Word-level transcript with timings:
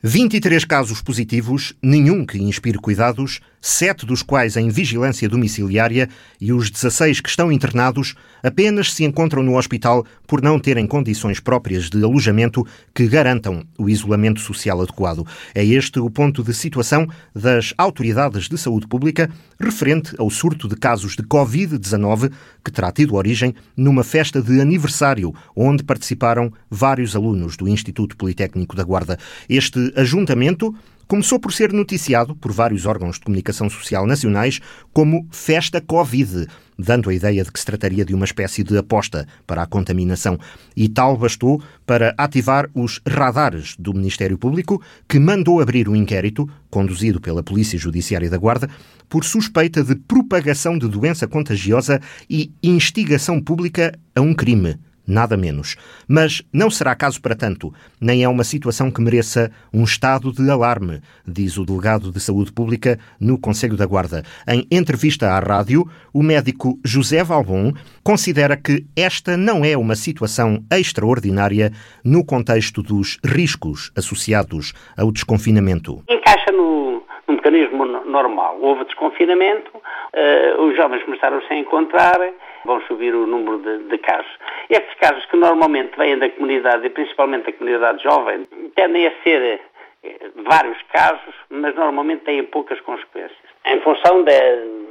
23 0.00 0.64
casos 0.64 1.02
positivos, 1.02 1.74
nenhum 1.82 2.24
que 2.24 2.38
inspire 2.38 2.78
cuidados, 2.78 3.40
sete 3.60 4.06
dos 4.06 4.22
quais 4.22 4.56
em 4.56 4.68
vigilância 4.68 5.28
domiciliária 5.28 6.08
e 6.40 6.52
os 6.52 6.70
16 6.70 7.20
que 7.20 7.28
estão 7.28 7.50
internados 7.50 8.14
apenas 8.40 8.92
se 8.92 9.02
encontram 9.02 9.42
no 9.42 9.58
hospital 9.58 10.06
por 10.24 10.40
não 10.40 10.60
terem 10.60 10.86
condições 10.86 11.40
próprias 11.40 11.90
de 11.90 12.00
alojamento 12.04 12.64
que 12.94 13.08
garantam 13.08 13.64
o 13.76 13.88
isolamento 13.88 14.38
social 14.38 14.80
adequado. 14.80 15.26
É 15.52 15.64
este 15.64 15.98
o 15.98 16.08
ponto 16.08 16.44
de 16.44 16.54
situação 16.54 17.08
das 17.34 17.74
autoridades 17.76 18.48
de 18.48 18.56
saúde 18.56 18.86
pública 18.86 19.28
referente 19.58 20.14
ao 20.18 20.30
surto 20.30 20.68
de 20.68 20.76
casos 20.76 21.16
de 21.16 21.22
Covid-19 21.22 22.32
que 22.64 22.70
terá 22.70 22.92
tido 22.92 23.16
origem 23.16 23.54
numa 23.76 24.04
festa 24.04 24.40
de 24.40 24.60
aniversário 24.60 25.34
onde 25.54 25.82
participaram 25.82 26.52
vários 26.70 27.16
alunos 27.16 27.56
do 27.56 27.68
Instituto 27.68 28.16
Politécnico 28.16 28.76
da 28.76 28.84
Guarda. 28.84 29.18
Este 29.48 29.92
ajuntamento 29.96 30.74
começou 31.08 31.40
por 31.40 31.52
ser 31.54 31.72
noticiado 31.72 32.36
por 32.36 32.52
vários 32.52 32.84
órgãos 32.84 33.16
de 33.16 33.22
comunicação 33.22 33.70
social 33.70 34.06
nacionais 34.06 34.60
como 34.92 35.26
Festa 35.30 35.80
Covid, 35.80 36.46
dando 36.78 37.08
a 37.08 37.14
ideia 37.14 37.42
de 37.42 37.50
que 37.50 37.58
se 37.58 37.64
trataria 37.64 38.04
de 38.04 38.14
uma 38.14 38.26
espécie 38.26 38.62
de 38.62 38.76
aposta 38.76 39.26
para 39.46 39.62
a 39.62 39.66
contaminação. 39.66 40.38
E 40.76 40.86
tal 40.86 41.16
bastou 41.16 41.62
para 41.86 42.14
ativar 42.18 42.68
os 42.74 43.00
radares 43.08 43.74
do 43.78 43.94
Ministério 43.94 44.36
Público, 44.36 44.82
que 45.08 45.18
mandou 45.18 45.62
abrir 45.62 45.88
um 45.88 45.96
inquérito, 45.96 46.48
conduzido 46.68 47.20
pela 47.20 47.42
Polícia 47.42 47.78
Judiciária 47.78 48.28
da 48.28 48.36
Guarda, 48.36 48.68
por 49.08 49.24
suspeita 49.24 49.82
de 49.82 49.94
propagação 49.96 50.78
de 50.78 50.86
doença 50.86 51.26
contagiosa 51.26 52.00
e 52.28 52.52
instigação 52.62 53.40
pública 53.40 53.98
a 54.14 54.20
um 54.20 54.34
crime 54.34 54.78
nada 55.08 55.36
menos. 55.36 55.76
Mas 56.06 56.42
não 56.52 56.70
será 56.70 56.94
caso 56.94 57.20
para 57.20 57.34
tanto, 57.34 57.74
nem 58.00 58.22
é 58.22 58.28
uma 58.28 58.44
situação 58.44 58.90
que 58.90 59.00
mereça 59.00 59.50
um 59.72 59.82
estado 59.82 60.32
de 60.32 60.48
alarme, 60.48 61.00
diz 61.26 61.56
o 61.56 61.64
delegado 61.64 62.12
de 62.12 62.20
Saúde 62.20 62.52
Pública 62.52 62.98
no 63.18 63.38
Conselho 63.38 63.76
da 63.76 63.86
Guarda. 63.86 64.22
Em 64.46 64.66
entrevista 64.70 65.30
à 65.30 65.40
rádio, 65.40 65.88
o 66.12 66.22
médico 66.22 66.78
José 66.84 67.24
Valbon 67.24 67.72
considera 68.04 68.56
que 68.56 68.84
esta 68.94 69.36
não 69.36 69.64
é 69.64 69.76
uma 69.76 69.96
situação 69.96 70.62
extraordinária 70.70 71.72
no 72.04 72.24
contexto 72.24 72.82
dos 72.82 73.18
riscos 73.24 73.90
associados 73.96 74.72
ao 74.96 75.10
desconfinamento. 75.10 76.02
Encaixa 76.08 76.52
no, 76.52 76.87
no 77.28 77.34
mecanismo 77.34 77.84
normal. 77.84 78.58
Houve 78.60 78.84
desconfinamento, 78.84 79.70
uh, 79.76 80.62
os 80.62 80.74
jovens 80.74 81.02
começaram 81.04 81.40
-se 81.42 81.52
a 81.52 81.56
encontrar, 81.56 82.18
vão 82.64 82.80
subir 82.82 83.14
o 83.14 83.26
número 83.26 83.58
de, 83.58 83.84
de, 83.84 83.98
casos. 83.98 84.32
Estes 84.70 84.94
casos 84.94 85.24
que 85.26 85.36
normalmente 85.36 85.96
vêm 85.96 86.18
da 86.18 86.30
comunidade, 86.30 86.86
e 86.86 86.90
principalmente 86.90 87.44
da 87.44 87.52
comunidade 87.52 88.02
jovem, 88.02 88.48
tendem 88.74 89.06
a 89.06 89.12
ser 89.22 89.60
eh, 90.02 90.30
vários 90.36 90.80
casos, 90.92 91.34
mas 91.50 91.74
normalmente 91.74 92.24
têm 92.24 92.42
poucas 92.44 92.80
consequências. 92.80 93.38
Em 93.66 93.80
função 93.80 94.24
da, 94.24 94.32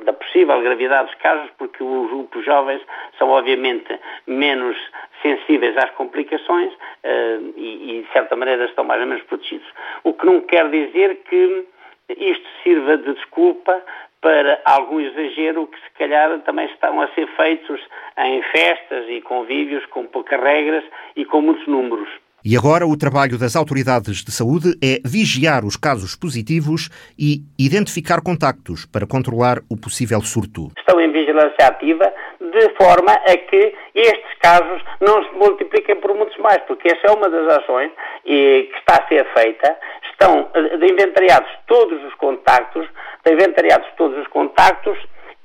da 0.05 0.13
possível 0.13 0.61
gravidade 0.61 1.08
dos 1.08 1.15
casos, 1.15 1.49
porque 1.58 1.83
os 1.83 2.09
grupos 2.09 2.45
jovens 2.45 2.81
são 3.17 3.30
obviamente 3.30 3.99
menos 4.27 4.77
sensíveis 5.23 5.75
às 5.77 5.89
complicações 5.91 6.71
uh, 6.73 7.53
e, 7.55 7.97
e, 7.97 8.03
de 8.03 8.11
certa 8.13 8.35
maneira, 8.35 8.65
estão 8.65 8.83
mais 8.83 9.02
ou 9.02 9.08
menos 9.08 9.23
protegidos. 9.23 9.67
O 10.03 10.13
que 10.13 10.25
não 10.25 10.41
quer 10.41 10.69
dizer 10.69 11.15
que 11.27 11.65
isto 12.09 12.47
sirva 12.63 12.97
de 12.97 13.13
desculpa 13.13 13.81
para 14.22 14.59
algum 14.66 15.00
exagero 15.00 15.67
que 15.67 15.77
se 15.77 15.91
calhar 15.97 16.39
também 16.39 16.66
estão 16.67 17.02
a 17.02 17.08
ser 17.09 17.27
feitos 17.36 17.80
em 18.17 18.41
festas 18.44 19.05
e 19.09 19.22
convívios 19.22 19.86
com 19.88 20.05
poucas 20.05 20.41
regras 20.41 20.83
e 21.16 21.25
com 21.25 21.41
muitos 21.41 21.67
números. 21.67 22.09
E 22.45 22.55
agora 22.55 22.88
o 22.88 22.97
trabalho 22.97 23.38
das 23.38 23.55
autoridades 23.55 24.23
de 24.23 24.31
saúde 24.31 24.72
é 24.81 25.02
vigiar 25.05 25.66
os 25.66 25.75
casos 25.75 26.16
positivos 26.16 26.89
e 27.17 27.41
identificar 27.59 28.21
contactos 28.21 28.86
para 28.86 29.08
controlar 29.08 29.58
o 29.69 29.75
possível 29.75 30.21
surto. 30.21 30.71
Estão 30.77 30.99
em 31.02 31.11
vigilância 31.11 31.67
ativa 31.67 32.05
de 32.39 32.69
forma 32.75 33.11
a 33.11 33.37
que 33.37 33.73
estes 33.93 34.33
casos 34.39 34.82
não 35.02 35.23
se 35.26 35.32
multipliquem 35.33 35.98
por 35.98 36.14
muitos 36.15 36.37
mais, 36.37 36.61
porque 36.67 36.87
essa 36.87 37.08
é 37.08 37.11
uma 37.11 37.30
das 37.30 37.59
ações 37.59 37.92
que 38.23 38.71
está 38.77 39.03
a 39.03 39.08
ser 39.08 39.26
feita. 39.33 39.77
Estão 40.20 40.50
inventariados 40.82 41.50
todos 41.67 42.04
os 42.04 42.14
contactos, 42.16 42.88
inventariados 43.30 43.88
todos 43.95 44.17
os 44.17 44.28
contactos 44.28 44.98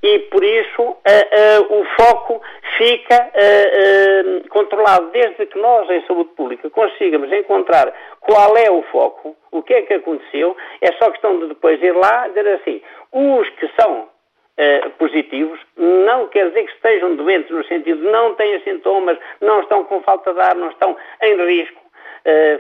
e 0.03 0.19
por 0.31 0.43
isso 0.43 0.83
uh, 0.83 0.97
uh, 0.97 1.81
o 1.81 1.85
foco 1.97 2.43
fica 2.77 3.31
uh, 3.31 4.49
controlado. 4.49 5.11
Desde 5.13 5.47
que 5.47 5.59
nós, 5.59 5.89
em 5.91 6.05
saúde 6.07 6.31
pública, 6.31 6.69
consigamos 6.71 7.31
encontrar 7.33 7.93
qual 8.21 8.57
é 8.57 8.69
o 8.69 8.83
foco, 8.91 9.37
o 9.53 9.63
que 9.63 9.75
é 9.75 9.83
que 9.83 9.95
aconteceu, 9.95 10.57
é 10.81 10.93
só 10.95 11.11
questão 11.11 11.39
de 11.39 11.47
depois 11.49 11.81
ir 11.81 11.93
lá 11.93 12.27
e 12.27 12.31
dizer 12.31 12.49
assim, 12.55 12.83
os 13.13 13.49
que 13.51 13.71
são 13.81 14.11
positivos, 14.99 15.59
não 15.77 16.29
quer 16.29 16.49
dizer 16.49 16.65
que 16.65 16.73
estejam 16.73 17.17
doentes, 17.17 17.51
no 17.51 17.65
sentido 17.65 18.01
de 18.01 18.13
não 18.13 18.35
têm 18.35 18.61
sintomas, 18.61 19.19
não 19.41 19.61
estão 19.61 19.83
com 19.85 20.03
falta 20.03 20.33
de 20.33 20.41
ar, 20.41 20.55
não 20.55 20.69
estão 20.69 20.95
em 21.23 21.47
risco, 21.47 21.81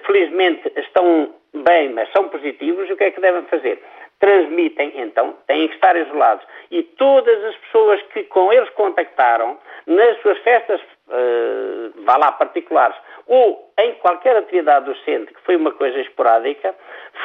felizmente 0.04 0.72
estão 0.74 1.32
bem, 1.54 1.90
mas 1.90 2.10
são 2.12 2.28
positivos, 2.28 2.88
o 2.90 2.96
que 2.96 3.04
é 3.04 3.10
que 3.10 3.20
devem 3.20 3.42
fazer? 3.44 3.82
transmitem, 4.22 4.92
então 4.94 5.34
têm 5.48 5.66
que 5.66 5.74
estar 5.74 5.96
isolados. 5.96 6.46
E 6.70 6.84
todas 6.84 7.44
as 7.44 7.56
pessoas 7.56 8.00
que 8.12 8.22
com 8.24 8.52
eles 8.52 8.70
contactaram, 8.70 9.58
nas 9.84 10.22
suas 10.22 10.38
festas, 10.38 10.80
uh, 11.08 12.04
vá 12.04 12.16
lá, 12.16 12.30
particulares, 12.30 12.96
ou 13.26 13.72
em 13.80 13.94
qualquer 13.94 14.36
atividade 14.36 14.86
docente, 14.86 15.34
que 15.34 15.40
foi 15.44 15.56
uma 15.56 15.72
coisa 15.72 15.98
esporádica, 15.98 16.72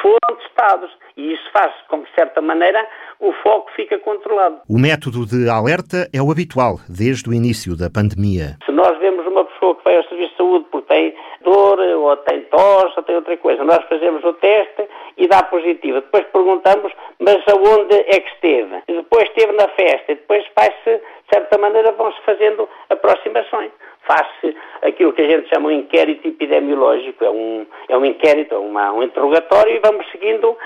foram 0.02 0.36
testados. 0.42 0.90
E 1.16 1.34
isso 1.34 1.50
faz 1.52 1.72
com 1.88 2.02
que, 2.02 2.10
de 2.10 2.14
certa 2.16 2.42
maneira, 2.42 2.84
o 3.20 3.32
foco 3.44 3.70
fica 3.76 3.96
controlado. 4.00 4.60
O 4.68 4.76
método 4.76 5.24
de 5.24 5.48
alerta 5.48 6.08
é 6.12 6.20
o 6.20 6.32
habitual, 6.32 6.78
desde 6.88 7.30
o 7.30 7.32
início 7.32 7.76
da 7.76 7.88
pandemia. 7.88 8.58
Se 8.66 8.72
nós 8.72 8.98
vemos 8.98 9.24
uma 9.24 9.44
pessoa 9.44 9.76
que 9.76 9.84
vai 9.84 9.96
ao 9.96 10.04
Serviço 10.04 10.30
de 10.30 10.36
Saúde 10.36 10.66
porque 10.72 10.88
tem 10.88 11.14
dor, 11.42 11.80
ou 11.80 12.16
tem 12.18 12.42
tosse, 12.42 12.94
ou 12.96 13.02
tem 13.02 13.16
outra 13.16 13.36
coisa, 13.36 13.64
nós 13.64 13.84
fazemos 13.88 14.24
o 14.24 14.32
teste 14.34 14.88
e 15.16 15.26
dá 15.26 15.42
positiva. 15.44 16.00
Depois 16.00 16.24
perguntamos, 16.32 16.92
mas 17.18 17.42
aonde 17.48 17.94
é 17.94 18.20
que 18.20 18.30
esteve? 18.34 18.82
E 18.88 18.94
depois 18.94 19.24
esteve 19.24 19.52
na 19.52 19.68
festa, 19.68 20.12
e 20.12 20.14
depois 20.16 20.44
faz-se, 20.54 20.96
de 20.96 21.34
certa 21.34 21.58
maneira, 21.58 21.92
vão-se 21.92 22.20
fazendo 22.22 22.68
aproximações 22.90 23.70
faz-se 24.08 24.56
aquilo 24.82 25.12
que 25.12 25.20
a 25.20 25.28
gente 25.28 25.50
chama 25.50 25.68
um 25.68 25.72
inquérito 25.72 26.26
epidemiológico. 26.26 27.22
É 27.22 27.30
um, 27.30 27.66
é 27.90 27.96
um 27.96 28.04
inquérito, 28.06 28.54
é 28.54 28.58
uma, 28.58 28.90
um 28.92 29.02
interrogatório 29.02 29.76
e 29.76 29.80
vamos 29.80 30.10
seguindo, 30.10 30.56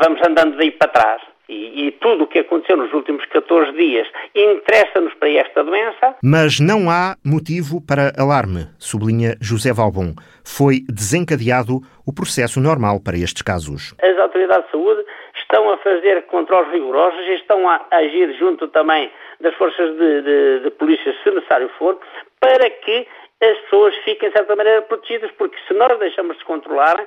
vamos 0.00 0.20
andando 0.26 0.56
daí 0.56 0.70
para 0.70 0.88
trás. 0.88 1.22
E, 1.48 1.86
e, 1.86 1.92
tudo 1.92 2.24
o 2.24 2.26
que 2.26 2.40
aconteceu 2.40 2.76
nos 2.76 2.92
últimos 2.92 3.24
14 3.26 3.70
dias 3.72 4.08
interessa-nos 4.34 5.14
para 5.14 5.30
esta 5.30 5.62
doença. 5.62 6.16
Mas 6.22 6.58
não 6.58 6.90
há 6.90 7.14
motivo 7.24 7.80
para 7.80 8.10
alarme, 8.18 8.66
sublinha 8.78 9.36
José 9.40 9.72
Valbon. 9.72 10.14
Foi 10.44 10.80
desencadeado 10.88 11.78
o 12.04 12.12
processo 12.12 12.58
normal 12.60 12.98
para 12.98 13.16
estes 13.16 13.42
casos. 13.42 13.94
As 14.02 14.18
autoridades 14.18 14.66
de 14.66 14.72
saúde 14.72 15.04
estão 15.36 15.70
a 15.70 15.78
fazer 15.78 16.26
controles 16.26 16.72
rigorosos 16.72 17.20
e 17.20 17.34
estão 17.34 17.68
a 17.68 17.86
agir 17.92 18.34
junto 18.38 18.66
também 18.68 19.08
das 19.40 19.54
forças 19.54 19.96
de, 19.96 20.22
de, 20.22 20.60
de 20.64 20.70
polícia, 20.70 21.14
se 21.22 21.30
necessário 21.30 21.70
for, 21.78 21.96
para 22.40 22.68
que 22.70 23.06
as 23.40 23.58
pessoas 23.58 23.94
fiquem, 24.04 24.30
de 24.30 24.36
certa 24.36 24.56
maneira, 24.56 24.82
protegidas, 24.82 25.30
porque 25.32 25.56
se 25.68 25.74
nós 25.74 25.96
deixamos 25.98 26.38
de 26.38 26.44
controlar, 26.44 27.06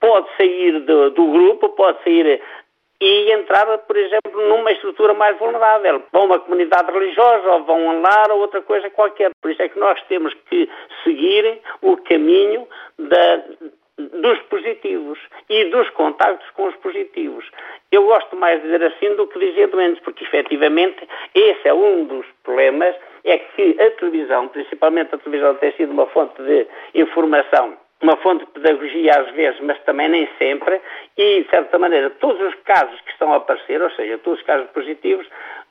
pode 0.00 0.28
sair 0.36 0.80
do, 0.80 1.10
do 1.10 1.26
grupo, 1.32 1.70
pode 1.70 2.02
sair 2.04 2.40
e 3.04 3.32
entrar, 3.32 3.66
por 3.78 3.96
exemplo, 3.96 4.48
numa 4.48 4.72
estrutura 4.72 5.12
mais 5.12 5.38
vulnerável. 5.38 6.02
Vão 6.10 6.24
uma 6.24 6.38
comunidade 6.38 6.90
religiosa, 6.90 7.52
ou 7.52 7.64
vão 7.64 7.86
um 7.86 8.00
lar, 8.00 8.30
ou 8.30 8.40
outra 8.40 8.62
coisa 8.62 8.88
qualquer. 8.88 9.30
Por 9.42 9.50
isso 9.50 9.60
é 9.60 9.68
que 9.68 9.78
nós 9.78 10.00
temos 10.08 10.32
que 10.48 10.68
seguir 11.02 11.60
o 11.82 11.98
caminho 11.98 12.66
da, 12.98 13.42
dos 13.98 14.38
positivos 14.48 15.18
e 15.50 15.64
dos 15.66 15.90
contactos 15.90 16.48
com 16.52 16.66
os 16.68 16.76
positivos. 16.76 17.44
Eu 17.92 18.06
gosto 18.06 18.34
mais 18.36 18.62
de 18.62 18.68
dizer 18.68 18.84
assim 18.84 19.14
do 19.16 19.26
que 19.26 19.38
dizer 19.38 19.68
doentes, 19.68 20.02
porque 20.02 20.24
efetivamente 20.24 21.06
esse 21.34 21.68
é 21.68 21.74
um 21.74 22.06
dos 22.06 22.24
problemas, 22.42 22.96
é 23.22 23.36
que 23.36 23.76
a 23.80 23.90
televisão, 23.92 24.48
principalmente 24.48 25.14
a 25.14 25.18
televisão 25.18 25.54
tem 25.56 25.72
sido 25.72 25.92
uma 25.92 26.06
fonte 26.06 26.42
de 26.42 26.66
informação, 26.94 27.76
uma 28.04 28.16
fonte 28.18 28.44
de 28.44 28.50
pedagogia 28.52 29.12
às 29.18 29.30
vezes, 29.30 29.58
mas 29.60 29.80
também 29.84 30.08
nem 30.08 30.28
sempre, 30.38 30.80
e 31.16 31.42
de 31.42 31.48
certa 31.48 31.78
maneira 31.78 32.10
todos 32.10 32.40
os 32.40 32.54
casos 32.62 33.00
que 33.00 33.10
estão 33.12 33.32
a 33.32 33.36
aparecer, 33.36 33.80
ou 33.80 33.90
seja, 33.92 34.18
todos 34.18 34.38
os 34.38 34.46
casos 34.46 34.68
positivos, 34.70 35.26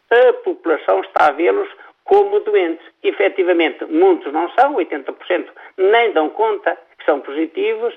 a 0.10 0.34
população 0.44 1.02
está 1.02 1.28
a 1.28 1.32
vê-los 1.32 1.70
como 2.04 2.40
doentes. 2.40 2.86
Efetivamente, 3.04 3.86
muitos 3.86 4.34
não 4.34 4.50
são, 4.52 4.76
80% 4.76 5.48
nem 5.78 6.12
dão 6.12 6.30
conta 6.30 6.78
que 6.98 7.06
são 7.06 7.22
positivos, 7.22 7.96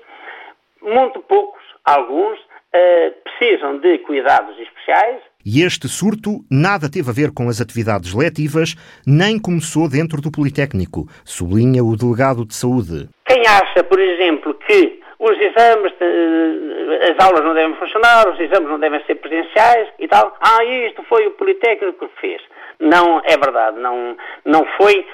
muito 0.83 1.21
poucos, 1.21 1.63
alguns, 1.85 2.39
uh, 2.39 3.15
precisam 3.25 3.79
de 3.79 3.99
cuidados 3.99 4.59
especiais. 4.59 5.23
E 5.47 5.63
este 5.63 5.87
surto 5.87 6.43
nada 6.51 6.91
teve 6.91 7.09
a 7.09 7.15
ver 7.15 7.31
com 7.31 7.49
as 7.49 7.61
atividades 7.61 8.13
letivas, 8.13 8.75
nem 9.07 9.39
começou 9.39 9.89
dentro 9.89 10.21
do 10.21 10.29
Politécnico, 10.29 11.07
sublinha 11.25 11.85
o 11.85 11.97
delegado 11.97 12.45
de 12.45 12.53
saúde. 12.53 13.09
Quem 13.25 13.47
acha, 13.47 13.85
por 13.85 14.01
exemplo, 14.01 14.55
que 14.67 14.99
os 15.21 15.39
exames, 15.39 15.93
as 17.13 17.25
aulas 17.25 17.45
não 17.45 17.55
devem 17.55 17.77
funcionar, 17.77 18.29
os 18.29 18.41
exames 18.41 18.69
não 18.69 18.81
devem 18.81 19.01
ser 19.07 19.15
presenciais 19.23 19.87
e 20.01 20.09
tal. 20.09 20.37
Ah, 20.41 20.65
isto 20.65 21.05
foi 21.05 21.29
o 21.29 21.39
Politécnico 21.39 22.09
que 22.09 22.21
fez. 22.21 22.43
Não 22.81 23.23
é 23.25 23.37
verdade, 23.37 23.79
não, 23.79 24.17
não 24.45 24.67
foi 24.77 25.07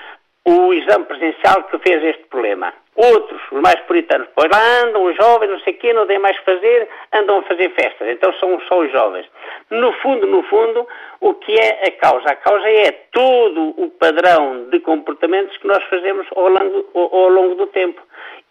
o 0.46 0.73
exame 0.73 1.05
presencial 1.05 1.64
que 1.64 1.79
fez 1.81 2.02
este 2.05 2.25
problema. 2.31 2.73
Outros, 2.94 3.40
os 3.50 3.60
mais 3.62 3.80
puritanos, 3.86 4.28
pois 4.34 4.50
lá 4.50 4.84
andam 4.84 5.04
os 5.04 5.16
jovens, 5.16 5.48
não 5.48 5.60
sei 5.60 5.72
o 5.72 5.76
quê, 5.78 5.92
não 5.94 6.06
têm 6.06 6.18
mais 6.18 6.36
fazer, 6.38 6.88
andam 7.14 7.38
a 7.38 7.42
fazer 7.44 7.70
festas. 7.70 8.06
Então 8.08 8.32
são 8.34 8.60
só 8.68 8.80
os 8.80 8.92
jovens. 8.92 9.26
No 9.70 9.92
fundo, 9.94 10.26
no 10.26 10.42
fundo, 10.42 10.86
o 11.20 11.32
que 11.34 11.58
é 11.58 11.88
a 11.88 11.90
causa? 11.92 12.26
A 12.26 12.36
causa 12.36 12.68
é 12.68 12.92
todo 13.10 13.74
o 13.78 13.90
padrão 13.90 14.68
de 14.68 14.78
comportamentos 14.80 15.56
que 15.56 15.66
nós 15.66 15.82
fazemos 15.84 16.26
ao 16.36 16.48
longo, 16.48 16.86
ao 16.94 17.28
longo 17.30 17.54
do 17.54 17.66
tempo. 17.68 18.00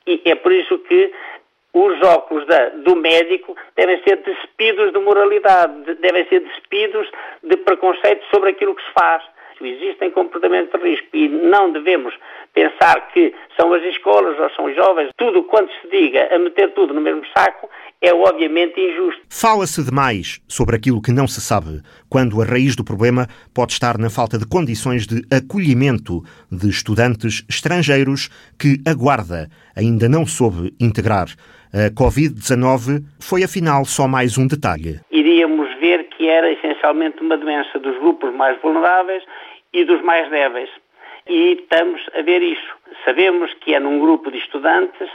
E 0.07 0.19
é 0.25 0.33
por 0.33 0.51
isso 0.51 0.79
que 0.79 1.13
os 1.73 2.01
óculos 2.01 2.45
da, 2.47 2.69
do 2.69 2.95
médico 2.95 3.55
devem 3.75 4.01
ser 4.03 4.17
despidos 4.17 4.91
de 4.91 4.99
moralidade, 4.99 5.93
devem 5.95 6.25
ser 6.27 6.39
despidos 6.39 7.07
de 7.43 7.57
preconceito 7.57 8.25
sobre 8.33 8.49
aquilo 8.49 8.73
que 8.73 8.83
se 8.83 8.91
faz 8.91 9.23
existem 9.67 10.11
comportamentos 10.11 10.71
de 10.71 10.89
risco 10.89 11.07
e 11.13 11.27
não 11.27 11.71
devemos 11.71 12.13
pensar 12.53 13.11
que 13.13 13.33
são 13.59 13.73
as 13.73 13.83
escolas 13.83 14.37
ou 14.39 14.49
são 14.51 14.65
os 14.65 14.75
jovens, 14.75 15.09
tudo 15.17 15.43
quanto 15.43 15.71
se 15.81 15.89
diga 15.89 16.27
a 16.33 16.39
meter 16.39 16.73
tudo 16.73 16.93
no 16.93 17.01
mesmo 17.01 17.23
saco 17.35 17.69
é 18.01 18.13
obviamente 18.13 18.79
injusto. 18.79 19.21
Fala-se 19.29 19.83
demais 19.83 20.41
sobre 20.47 20.75
aquilo 20.75 21.01
que 21.01 21.11
não 21.11 21.27
se 21.27 21.39
sabe, 21.39 21.81
quando 22.09 22.41
a 22.41 22.45
raiz 22.45 22.75
do 22.75 22.83
problema 22.83 23.27
pode 23.53 23.73
estar 23.73 23.97
na 23.97 24.09
falta 24.09 24.37
de 24.37 24.47
condições 24.47 25.05
de 25.05 25.21
acolhimento 25.33 26.23
de 26.51 26.67
estudantes 26.67 27.45
estrangeiros 27.47 28.29
que 28.59 28.79
a 28.87 28.93
Guarda 28.93 29.47
ainda 29.75 30.09
não 30.09 30.25
soube 30.25 30.73
integrar. 30.79 31.27
A 31.73 31.89
Covid-19 31.91 33.03
foi 33.19 33.43
afinal 33.43 33.85
só 33.85 34.07
mais 34.07 34.37
um 34.37 34.45
detalhe. 34.45 34.99
Iríamos 35.09 35.69
ver 35.79 36.03
que 36.09 36.27
era 36.27 36.51
essencialmente 36.51 37.21
uma 37.21 37.37
doença 37.37 37.79
dos 37.79 37.97
grupos 37.99 38.33
mais 38.35 38.59
vulneráveis 38.61 39.23
e 39.73 39.83
dos 39.83 40.01
mais 40.01 40.29
débeis. 40.29 40.69
E 41.27 41.53
estamos 41.53 42.01
a 42.13 42.21
ver 42.21 42.41
isso. 42.41 42.75
Sabemos 43.05 43.53
que 43.55 43.73
é 43.75 43.79
num 43.79 43.99
grupo 43.99 44.31
de 44.31 44.37
estudantes 44.37 45.09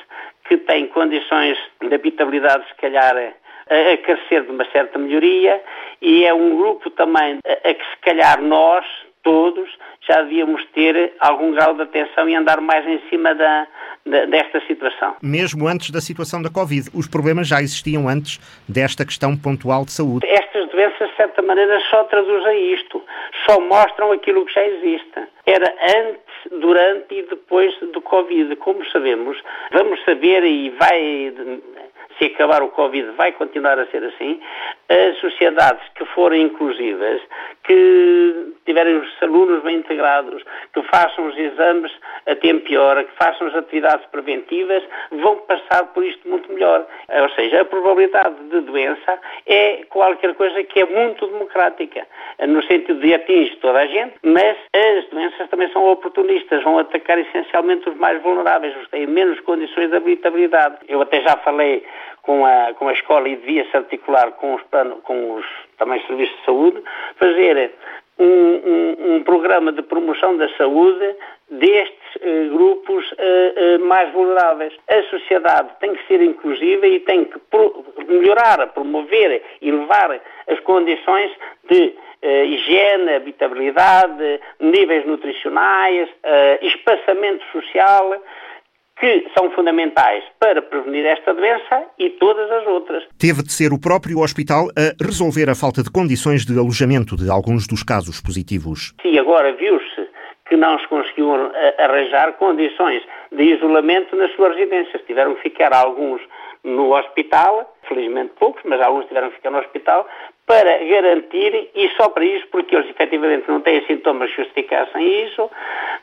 que 0.48 0.56
tem 0.56 0.86
condições 0.86 1.58
de 1.80 1.94
habitabilidade, 1.94 2.66
se 2.68 2.74
calhar, 2.76 3.14
a, 3.16 3.96
crescer 3.98 4.44
de 4.44 4.50
uma 4.50 4.64
certa 4.70 4.98
melhoria, 4.98 5.60
e 6.00 6.24
é 6.24 6.32
um 6.32 6.56
grupo 6.56 6.88
também 6.90 7.38
a, 7.44 7.74
que, 7.74 7.84
se 7.90 7.96
calhar, 8.02 8.40
nós, 8.40 8.86
todos, 9.26 9.68
já 10.06 10.22
devíamos 10.22 10.64
ter 10.66 11.14
algum 11.18 11.50
grau 11.50 11.74
de 11.74 11.82
atenção 11.82 12.28
e 12.28 12.36
andar 12.36 12.60
mais 12.60 12.86
em 12.86 13.00
cima 13.10 13.34
da, 13.34 13.66
desta 14.04 14.60
situação. 14.68 15.16
Mesmo 15.20 15.66
antes 15.66 15.90
da 15.90 16.00
situação 16.00 16.40
da 16.40 16.48
Covid, 16.48 16.88
os 16.94 17.08
problemas 17.08 17.48
já 17.48 17.60
existiam 17.60 18.08
antes 18.08 18.38
desta 18.68 19.04
questão 19.04 19.36
pontual 19.36 19.84
de 19.84 19.90
saúde. 19.90 20.24
Estas 20.28 20.68
doenças, 20.70 21.10
de 21.10 21.16
certa 21.16 21.42
maneira, 21.42 21.80
só 21.90 22.04
traduzem 22.04 22.72
isto, 22.72 23.02
só 23.44 23.60
mostram 23.60 24.12
aquilo 24.12 24.46
que 24.46 24.54
já 24.54 24.64
existe. 24.64 25.20
Era 25.44 25.74
antes, 25.98 26.60
durante 26.60 27.12
e 27.12 27.22
depois 27.22 27.74
do 27.92 28.00
Covid. 28.00 28.54
Como 28.56 28.84
sabemos, 28.90 29.36
vamos 29.72 30.00
saber 30.04 30.44
e 30.44 30.70
vai 30.70 31.34
se 32.18 32.26
acabar 32.26 32.62
o 32.62 32.68
Covid, 32.68 33.10
vai 33.12 33.32
continuar 33.32 33.78
a 33.78 33.86
ser 33.86 34.02
assim, 34.04 34.40
as 34.88 35.18
sociedades 35.18 35.82
que 35.94 36.04
forem 36.06 36.44
inclusivas, 36.44 37.20
que 37.66 38.52
tiverem 38.64 38.96
os 38.96 39.22
alunos 39.22 39.62
bem 39.62 39.78
integrados, 39.78 40.42
que 40.72 40.82
façam 40.84 41.26
os 41.26 41.36
exames 41.36 41.92
a 42.26 42.34
tempo 42.34 42.70
e 42.70 42.76
hora, 42.76 43.04
que 43.04 43.12
façam 43.16 43.46
as 43.46 43.54
atividades 43.54 44.04
preventivas, 44.06 44.82
vão 45.10 45.36
passar 45.38 45.84
por 45.92 46.04
isto 46.04 46.28
muito 46.28 46.52
melhor. 46.52 46.86
Ou 47.08 47.30
seja, 47.30 47.60
a 47.60 47.64
probabilidade 47.64 48.36
de 48.50 48.60
doença 48.60 49.18
é 49.46 49.84
qualquer 49.88 50.34
coisa 50.34 50.62
que 50.64 50.80
é 50.80 50.86
muito 50.86 51.26
democrática, 51.26 52.06
no 52.46 52.62
sentido 52.64 53.00
de 53.00 53.14
atingir 53.14 53.56
toda 53.56 53.80
a 53.80 53.86
gente, 53.86 54.14
mas 54.22 54.56
as 54.72 55.04
doenças 55.10 55.48
também 55.48 55.70
são 55.72 55.86
oportunistas, 55.88 56.62
vão 56.62 56.78
atacar 56.78 57.18
essencialmente 57.18 57.88
os 57.88 57.96
mais 57.96 58.20
vulneráveis, 58.22 58.76
os 58.76 58.84
que 58.84 58.90
têm 58.90 59.06
menos 59.06 59.38
condições 59.40 59.90
de 59.90 59.96
habitabilidade. 59.96 60.76
Eu 60.88 61.00
até 61.00 61.20
já 61.22 61.36
falei 61.38 61.84
com 62.26 62.44
a, 62.44 62.74
com 62.74 62.88
a 62.88 62.92
escola 62.92 63.28
e 63.28 63.36
devia-se 63.36 63.74
articular 63.74 64.32
com 64.32 64.54
os, 64.54 64.62
com 65.04 65.34
os 65.34 65.46
também 65.78 66.04
serviços 66.06 66.36
de 66.36 66.44
saúde, 66.44 66.82
fazer 67.16 67.72
um, 68.18 68.24
um, 68.24 69.14
um, 69.14 69.22
programa 69.22 69.70
de 69.70 69.82
promoção 69.82 70.36
da 70.36 70.48
saúde 70.56 71.14
destes 71.48 72.16
eh, 72.20 72.48
grupos 72.48 73.04
eh, 73.16 73.52
eh, 73.56 73.78
mais 73.78 74.12
vulneráveis. 74.12 74.72
A 74.88 75.02
sociedade 75.04 75.68
tem 75.78 75.94
que 75.94 76.06
ser 76.08 76.20
inclusiva 76.20 76.86
e 76.86 76.98
tem 77.00 77.26
que 77.26 77.38
pro, 77.38 77.84
melhorar, 78.08 78.66
promover 78.68 79.42
e 79.60 79.70
levar 79.70 80.20
as 80.48 80.58
condições 80.60 81.30
de 81.70 81.94
higiene, 82.22 83.14
habitabilidade, 83.14 84.40
níveis 84.58 85.06
nutricionais, 85.06 86.08
espaçamento 86.62 87.44
social, 87.52 88.20
que 88.98 89.26
são 89.36 89.50
fundamentais 89.50 90.24
para 90.40 90.62
prevenir 90.62 91.04
esta 91.04 91.34
doença 91.34 91.84
e 91.98 92.10
todas 92.10 92.50
as 92.50 92.66
outras. 92.66 93.04
Teve 93.18 93.42
de 93.42 93.52
ser 93.52 93.72
o 93.72 93.80
próprio 93.80 94.20
hospital 94.20 94.68
a 94.76 95.04
resolver 95.04 95.50
a 95.50 95.54
falta 95.54 95.82
de 95.82 95.90
condições 95.90 96.46
de 96.46 96.58
alojamento 96.58 97.16
de 97.16 97.30
alguns 97.30 97.66
dos 97.66 97.82
casos 97.82 98.20
positivos. 98.20 98.94
Sim, 99.02 99.18
agora 99.18 99.52
viu-se 99.52 100.08
que 100.48 100.56
não 100.56 100.78
se 100.78 100.86
conseguiu 100.88 101.34
arranjar 101.78 102.32
condições 102.34 103.02
de 103.32 103.42
isolamento 103.42 104.14
nas 104.16 104.32
suas 104.34 104.56
residências. 104.56 105.02
Tiveram 105.06 105.34
que 105.34 105.42
ficar 105.42 105.74
alguns 105.74 106.22
no 106.64 106.94
hospital, 106.94 107.76
felizmente 107.88 108.32
poucos, 108.38 108.62
mas 108.64 108.80
alguns 108.80 109.06
tiveram 109.06 109.30
que 109.30 109.36
ficar 109.36 109.50
no 109.50 109.58
hospital, 109.58 110.06
para 110.46 110.78
garantir, 110.84 111.70
e 111.74 111.90
só 111.96 112.08
para 112.08 112.24
isso, 112.24 112.46
porque 112.52 112.76
eles 112.76 112.88
efetivamente 112.88 113.48
não 113.48 113.60
têm 113.60 113.84
sintomas 113.86 114.30
que 114.30 114.36
justificassem 114.36 115.24
isso, 115.24 115.50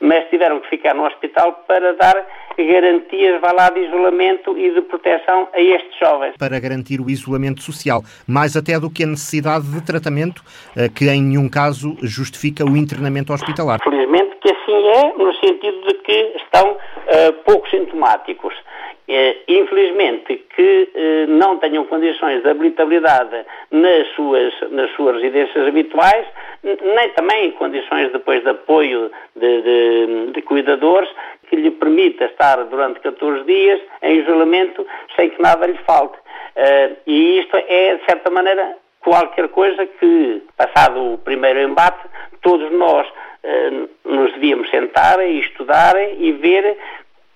mas 0.01 0.27
tiveram 0.29 0.59
que 0.59 0.69
ficar 0.69 0.93
no 0.93 1.05
hospital 1.05 1.63
para 1.65 1.93
dar 1.93 2.27
garantias, 2.57 3.39
vá 3.39 3.53
lá, 3.53 3.69
de 3.69 3.79
isolamento 3.79 4.57
e 4.57 4.69
de 4.71 4.81
proteção 4.81 5.47
a 5.53 5.61
estes 5.61 5.97
jovens. 5.97 6.35
Para 6.37 6.59
garantir 6.59 6.99
o 6.99 7.09
isolamento 7.09 7.61
social, 7.61 8.03
mais 8.27 8.57
até 8.57 8.77
do 8.77 8.89
que 8.89 9.05
a 9.05 9.07
necessidade 9.07 9.65
de 9.71 9.81
tratamento, 9.85 10.43
eh, 10.75 10.89
que 10.89 11.09
em 11.09 11.23
nenhum 11.23 11.49
caso 11.49 11.95
justifica 12.01 12.65
o 12.65 12.75
internamento 12.75 13.31
hospitalar. 13.31 13.79
Felizmente 13.81 14.35
que 14.41 14.51
assim 14.51 14.87
é, 14.87 15.13
no 15.17 15.33
sentido 15.35 15.87
de 15.87 15.93
que 16.03 16.33
estão 16.35 16.73
uh, 16.73 17.33
pouco 17.45 17.69
sintomáticos. 17.69 18.53
Uh, 19.05 19.35
infelizmente 19.50 20.45
que 20.55 20.89
uh, 20.95 21.29
não 21.29 21.57
tenham 21.57 21.83
condições 21.85 22.41
de 22.41 22.50
habilitabilidade 22.50 23.45
nas 23.69 24.07
suas, 24.15 24.53
nas 24.72 24.89
suas 24.91 25.22
residências 25.22 25.67
habituais, 25.67 26.25
nem 26.63 27.10
também 27.10 27.51
condições 27.51 28.13
depois 28.13 28.41
de 28.43 28.50
apoio 28.50 29.12
de, 29.36 29.62
de, 29.62 30.31
de 30.31 30.41
cuidadores, 30.43 31.10
que 31.50 31.57
lhe 31.57 31.72
permita 31.72 32.24
estar 32.25 32.63
durante 32.63 33.01
14 33.01 33.43
dias 33.43 33.81
em 34.03 34.19
isolamento 34.19 34.88
sem 35.17 35.31
que 35.31 35.41
nada 35.41 35.67
lhe 35.67 35.77
falte. 35.79 36.17
Uh, 36.55 36.95
e 37.05 37.39
isto 37.39 37.57
é, 37.57 37.95
de 37.95 38.05
certa 38.05 38.29
maneira, 38.29 38.77
qualquer 39.01 39.50
coisa 39.50 39.86
que, 39.86 40.43
passado 40.55 41.15
o 41.15 41.17
primeiro 41.17 41.60
embate, 41.60 42.07
todos 42.41 42.72
nós 42.72 43.05
nos 44.05 44.31
devíamos 44.36 44.69
sentar 44.69 45.19
e 45.19 45.41
estudar 45.41 45.95
e 46.17 46.31
ver 46.31 46.77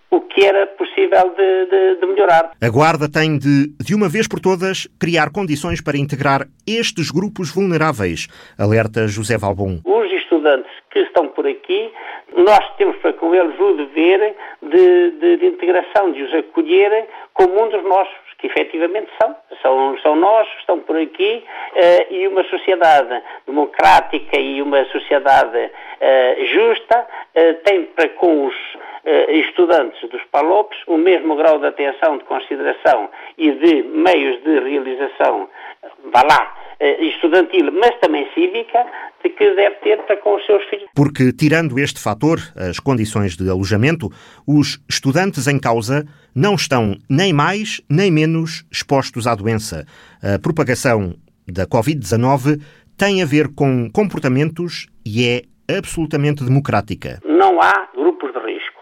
o 0.10 0.22
que 0.22 0.46
era 0.46 0.68
possível 0.68 1.34
de, 1.36 1.66
de, 1.66 1.96
de, 2.00 2.06
melhorar. 2.06 2.52
A 2.62 2.70
Guarda 2.70 3.10
tem 3.12 3.38
de, 3.38 3.68
de 3.84 3.94
uma 3.94 4.08
vez 4.08 4.28
por 4.28 4.40
todas, 4.40 4.88
criar 5.00 5.32
condições 5.32 5.82
para 5.82 5.98
integrar 5.98 6.48
estes 6.66 7.12
grupos 7.12 7.54
vulneráveis, 7.54 8.28
alerta 8.58 9.08
José 9.08 9.38
Valbon. 9.38 9.80
Os 9.84 10.12
estudantes 10.12 10.72
que 10.92 11.00
estão 11.00 11.28
por 11.28 11.46
aqui 11.46 11.92
nós 12.36 12.60
temos 12.78 12.96
para 12.98 13.14
com 13.14 13.34
eles 13.34 13.60
o 13.60 13.74
dever 13.74 14.36
de, 14.62 15.12
de, 15.38 15.46
integração, 15.46 16.12
de 16.12 16.24
os 16.24 16.34
acolher 16.34 17.08
como 17.34 17.64
um 17.64 17.70
dos 17.70 17.84
nossos, 17.84 18.14
que 18.38 18.48
efetivamente 18.48 19.10
são. 19.22 19.36
São, 19.62 19.98
são 20.04 20.16
nós, 20.16 20.48
estão 20.60 20.80
por 20.80 20.98
aqui, 20.98 21.44
uh, 21.74 22.14
e 22.14 22.28
uma 22.28 22.44
sociedade 22.44 23.24
democrática 23.48 24.38
e 24.38 24.62
uma 24.62 24.86
sociedade 24.86 25.58
uh, 25.58 26.46
justa 26.46 27.00
uh, 27.36 27.54
tem 27.64 27.86
para 27.86 28.10
com 28.10 28.46
os 28.46 28.56
estudantes 29.30 30.02
dos 30.10 30.22
PALOPs 30.32 30.78
o 30.88 30.98
mesmo 30.98 31.36
grau 31.36 31.60
de 31.60 31.68
atenção, 31.68 32.18
de 32.18 32.26
consideração 32.26 33.10
e 33.38 33.52
de 33.52 33.84
meios 33.84 34.44
de 34.44 34.60
realização, 34.60 35.50
vá 36.12 36.24
lá, 36.24 36.56
estudantil, 37.00 37.72
mas 37.72 37.98
também 38.00 38.28
cívica, 38.34 38.86
de 39.24 39.30
que 39.30 39.56
deve 39.56 39.76
ter 39.78 39.98
para 40.04 40.18
com 40.18 40.36
os 40.36 40.46
seus 40.46 40.64
filhos. 40.66 40.86
Porque, 40.96 41.32
tirando 41.32 41.80
este 41.80 42.02
fator, 42.02 42.38
as 42.56 42.80
condições 42.80 43.36
de 43.36 43.50
alojamento, 43.50 44.10
os 44.48 44.80
estudantes 44.90 45.48
em 45.48 45.60
causa 45.60 46.06
não 46.36 46.56
estão 46.56 46.96
nem 47.10 47.34
mais 47.34 47.82
nem 47.90 48.12
menos 48.12 48.66
expostos 48.72 49.26
à 49.26 49.34
doença. 49.34 49.86
A 50.22 50.38
propagação 50.40 51.16
da 51.48 51.66
Covid-19 51.66 52.62
tem 52.98 53.24
a 53.24 53.26
ver 53.26 53.48
com 53.56 53.90
comportamentos 53.92 54.88
e 55.06 55.26
é 55.26 55.42
absolutamente 55.78 56.44
democrática. 56.44 57.20
Não 57.26 57.62
há 57.62 57.90
grupos 57.96 58.32
de 58.34 58.40
risco. 58.40 58.77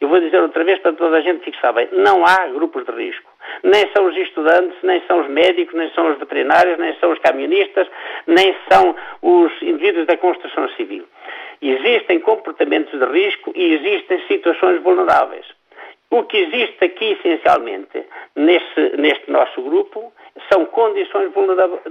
Eu 0.00 0.08
vou 0.08 0.20
dizer 0.20 0.40
outra 0.40 0.62
vez 0.62 0.78
para 0.78 0.92
toda 0.92 1.16
a 1.16 1.20
gente 1.20 1.50
que 1.50 1.60
sabe, 1.60 1.88
não 1.92 2.24
há 2.24 2.46
grupos 2.48 2.84
de 2.84 2.92
risco. 2.92 3.30
nem 3.64 3.90
são 3.96 4.06
os 4.06 4.16
estudantes, 4.16 4.76
nem 4.82 5.02
são 5.06 5.20
os 5.20 5.28
médicos, 5.28 5.74
nem 5.74 5.90
são 5.90 6.12
os 6.12 6.18
veterinários, 6.18 6.78
nem 6.78 6.94
são 7.00 7.12
os 7.12 7.18
camionistas, 7.18 7.88
nem 8.26 8.54
são 8.70 8.94
os 9.22 9.52
indivíduos 9.62 10.06
da 10.06 10.16
construção 10.16 10.68
civil. 10.70 11.04
Existem 11.60 12.20
comportamentos 12.20 12.98
de 12.98 13.06
risco 13.06 13.52
e 13.54 13.74
existem 13.74 14.20
situações 14.28 14.80
vulneráveis. 14.82 15.46
O 16.10 16.22
que 16.22 16.38
existe 16.38 16.84
aqui, 16.84 17.12
essencialmente, 17.12 18.02
neste, 18.34 18.96
neste 18.96 19.30
nosso 19.30 19.60
grupo, 19.60 20.12
são 20.50 20.64
condições 20.66 21.30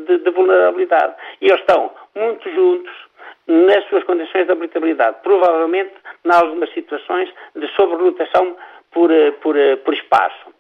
de, 0.07 0.17
de 0.17 0.31
vulnerabilidade. 0.31 1.13
E 1.41 1.47
eles 1.47 1.59
estão 1.59 1.91
muito 2.15 2.49
juntos 2.49 3.06
nas 3.47 3.83
suas 3.87 4.03
condições 4.03 4.45
de 4.45 4.51
habitabilidade, 4.51 5.17
provavelmente 5.23 5.93
em 6.25 6.31
algumas 6.31 6.71
situações 6.73 7.29
de 7.55 7.67
sobrelotação 7.75 8.55
por, 8.91 9.11
eh, 9.11 9.31
por, 9.31 9.57
eh, 9.57 9.77
por 9.77 9.93
espaço. 9.93 10.53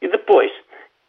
E 0.00 0.08
depois, 0.08 0.52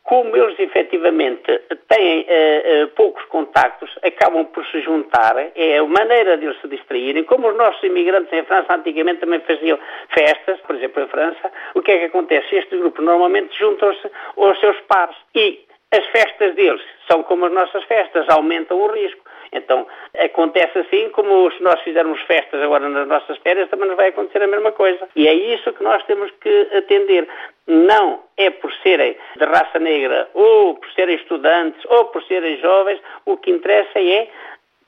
como 0.05 0.37
eles 0.37 0.57
efetivamente 0.59 1.51
têm 1.87 2.21
uh, 2.21 2.83
uh, 2.83 2.87
poucos 2.89 3.25
contactos, 3.25 3.89
acabam 4.03 4.45
por 4.45 4.63
se 4.67 4.79
juntar, 4.81 5.35
é 5.55 5.79
a 5.79 5.83
maneira 5.83 6.37
de 6.37 6.45
eles 6.45 6.61
se 6.61 6.67
distraírem. 6.67 7.23
Como 7.23 7.49
os 7.49 7.57
nossos 7.57 7.81
imigrantes 7.83 8.31
em 8.31 8.43
França 8.43 8.75
antigamente 8.75 9.21
também 9.21 9.39
faziam 9.39 9.79
festas, 10.09 10.59
por 10.61 10.75
exemplo, 10.75 11.01
em 11.01 11.07
França, 11.07 11.51
o 11.73 11.81
que 11.81 11.91
é 11.91 11.97
que 11.97 12.05
acontece? 12.05 12.55
Estes 12.55 12.79
grupos 12.79 13.03
normalmente 13.03 13.57
juntam-se 13.57 14.07
aos 14.37 14.59
seus 14.59 14.79
pares 14.81 15.15
e 15.33 15.65
as 15.91 16.05
festas 16.07 16.53
deles 16.53 16.81
são 17.09 17.23
como 17.23 17.47
as 17.47 17.51
nossas 17.51 17.83
festas, 17.85 18.29
aumentam 18.29 18.79
o 18.79 18.87
risco. 18.91 19.24
Então, 19.55 19.87
acontece 20.19 20.77
assim, 20.79 21.09
como 21.09 21.49
se 21.51 21.63
nós 21.63 21.79
fizermos 21.81 22.21
festas 22.23 22.61
agora 22.61 22.89
nas 22.89 23.07
nossas 23.07 23.37
férias, 23.37 23.69
também 23.69 23.87
nos 23.87 23.97
vai 23.97 24.09
acontecer 24.09 24.43
a 24.43 24.47
mesma 24.47 24.73
coisa. 24.73 25.07
E 25.15 25.27
é 25.27 25.33
isso 25.33 25.71
que 25.73 25.83
nós 25.83 26.03
temos 26.03 26.29
que 26.41 26.69
atender. 26.75 27.27
Não 27.65 28.21
é 28.37 28.49
por 28.49 28.71
serem 28.83 29.15
de 29.37 29.45
raça 29.45 29.79
negra, 29.79 30.29
ou 30.33 30.75
por 30.75 30.91
serem 30.91 31.15
estudantes, 31.15 31.81
ou 31.89 32.05
por 32.05 32.21
serem 32.23 32.57
jovens, 32.57 32.99
o 33.25 33.37
que 33.37 33.49
interessa 33.49 33.99
é 33.99 34.27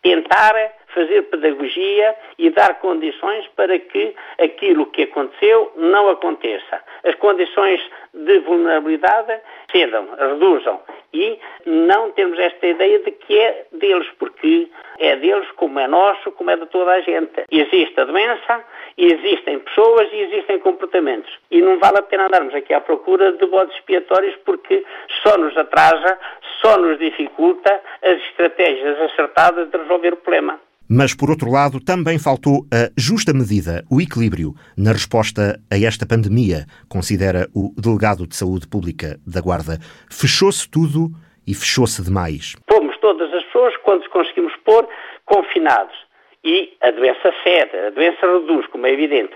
tentar 0.03 0.53
fazer 0.93 1.23
pedagogia 1.23 2.15
e 2.37 2.49
dar 2.49 2.79
condições 2.79 3.47
para 3.55 3.77
que 3.79 4.15
aquilo 4.39 4.85
que 4.87 5.03
aconteceu 5.03 5.71
não 5.75 6.09
aconteça. 6.09 6.81
As 7.03 7.15
condições 7.15 7.81
de 8.13 8.39
vulnerabilidade 8.39 9.39
cedam, 9.71 10.07
reduzam 10.17 10.81
e 11.13 11.39
não 11.65 12.11
temos 12.11 12.37
esta 12.39 12.67
ideia 12.67 12.99
de 12.99 13.11
que 13.11 13.37
é 13.37 13.65
deles, 13.71 14.07
porque 14.19 14.69
é 14.99 15.15
deles 15.15 15.49
como 15.55 15.79
é 15.79 15.87
nosso, 15.87 16.31
como 16.31 16.49
é 16.49 16.57
de 16.57 16.65
toda 16.67 16.91
a 16.91 17.01
gente. 17.01 17.43
Existe 17.49 17.99
a 17.99 18.05
doença, 18.05 18.63
existem 18.97 19.59
pessoas 19.59 20.09
e 20.11 20.17
existem 20.17 20.59
comportamentos. 20.59 21.31
E 21.49 21.61
não 21.61 21.79
vale 21.79 21.99
a 21.99 22.03
pena 22.03 22.27
andarmos 22.27 22.53
aqui 22.53 22.73
à 22.73 22.81
procura 22.81 23.33
de 23.33 23.45
bodes 23.45 23.75
expiatórios 23.75 24.35
porque 24.45 24.83
só 25.23 25.37
nos 25.37 25.57
atrasa, 25.57 26.19
só 26.61 26.77
nos 26.77 26.97
dificulta 26.99 27.81
as 28.01 28.17
estratégias 28.29 28.99
acertadas 29.01 29.69
de 29.69 29.77
resolver 29.77 30.13
o 30.13 30.17
problema. 30.17 30.59
Mas, 30.89 31.13
por 31.13 31.29
outro 31.29 31.51
lado, 31.51 31.79
também 31.79 32.17
faltou 32.17 32.65
a 32.71 32.89
justa 32.97 33.33
medida, 33.33 33.83
o 33.91 33.99
equilíbrio, 33.99 34.55
na 34.77 34.93
resposta 34.93 35.59
a 35.69 35.77
esta 35.77 36.05
pandemia, 36.05 36.65
considera 36.87 37.49
o 37.53 37.73
delegado 37.77 38.25
de 38.25 38.35
Saúde 38.35 38.67
Pública 38.67 39.19
da 39.27 39.41
Guarda. 39.41 39.79
Fechou-se 40.09 40.69
tudo 40.69 41.11
e 41.45 41.53
fechou-se 41.53 42.01
demais. 42.01 42.55
Pomos 42.65 42.97
todas 42.99 43.33
as 43.33 43.43
pessoas, 43.43 43.75
quando 43.83 44.07
conseguimos 44.09 44.53
pôr, 44.63 44.87
confinados. 45.25 45.95
E 46.43 46.77
a 46.81 46.91
doença 46.91 47.33
cede, 47.43 47.77
a 47.87 47.89
doença 47.89 48.25
reduz, 48.25 48.65
como 48.67 48.87
é 48.87 48.93
evidente. 48.93 49.33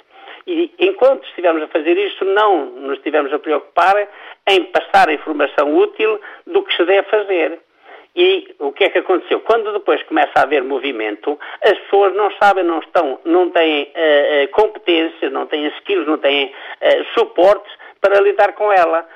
E 0.48 0.72
enquanto 0.80 1.28
estivemos 1.28 1.62
a 1.64 1.68
fazer 1.68 1.98
isso, 1.98 2.24
não 2.24 2.66
nos 2.80 2.98
estivemos 2.98 3.32
a 3.34 3.40
preocupar 3.40 4.08
em 4.48 4.64
passar 4.66 5.10
a 5.10 5.14
informação 5.14 5.76
útil 5.76 6.20
do 6.48 6.64
que 6.64 6.76
se 6.76 6.86
deve 6.86 7.10
fazer. 7.10 7.60
E 8.16 8.56
o 8.60 8.74
que 8.74 8.84
é 8.84 8.90
que 8.90 8.98
aconteceu? 8.98 9.40
Quando 9.42 9.72
depois 9.72 10.04
começa 10.04 10.32
a 10.36 10.42
haver 10.44 10.64
movimento, 10.64 11.40
as 11.64 11.78
pessoas 11.80 12.14
não 12.14 12.30
sabem, 12.32 12.64
não 12.64 12.80
estão, 12.80 13.20
não 13.24 13.50
têm 13.50 13.84
uh, 13.84 14.48
competências, 14.52 15.32
não 15.32 15.48
têm 15.48 15.68
skills, 15.78 16.08
não 16.08 16.18
têm 16.18 16.48
uh, 16.48 17.06
suportes 17.18 17.72
para 18.02 18.20
lidar 18.20 18.54
com 18.54 18.72
ela. 18.72 19.08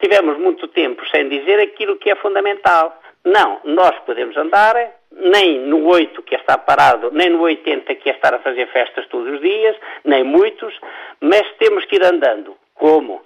Tivemos 0.00 0.38
muito 0.38 0.68
tempo 0.68 1.04
sem 1.08 1.28
dizer 1.28 1.58
aquilo 1.60 1.96
que 1.96 2.10
é 2.10 2.14
fundamental. 2.16 3.00
Não, 3.24 3.60
nós 3.64 3.98
podemos 4.00 4.36
andar, 4.36 4.76
nem 5.10 5.60
no 5.60 5.86
8 5.88 6.22
que 6.22 6.34
é 6.34 6.38
estar 6.38 6.58
parado, 6.58 7.10
nem 7.12 7.30
no 7.30 7.40
80 7.40 7.94
que 7.96 8.10
é 8.10 8.12
estar 8.12 8.34
a 8.34 8.38
fazer 8.40 8.66
festas 8.68 9.06
todos 9.08 9.34
os 9.34 9.40
dias, 9.40 9.76
nem 10.04 10.22
muitos, 10.22 10.78
mas 11.20 11.42
temos 11.58 11.84
que 11.86 11.96
ir 11.96 12.04
andando. 12.04 12.54
Como? 12.74 13.22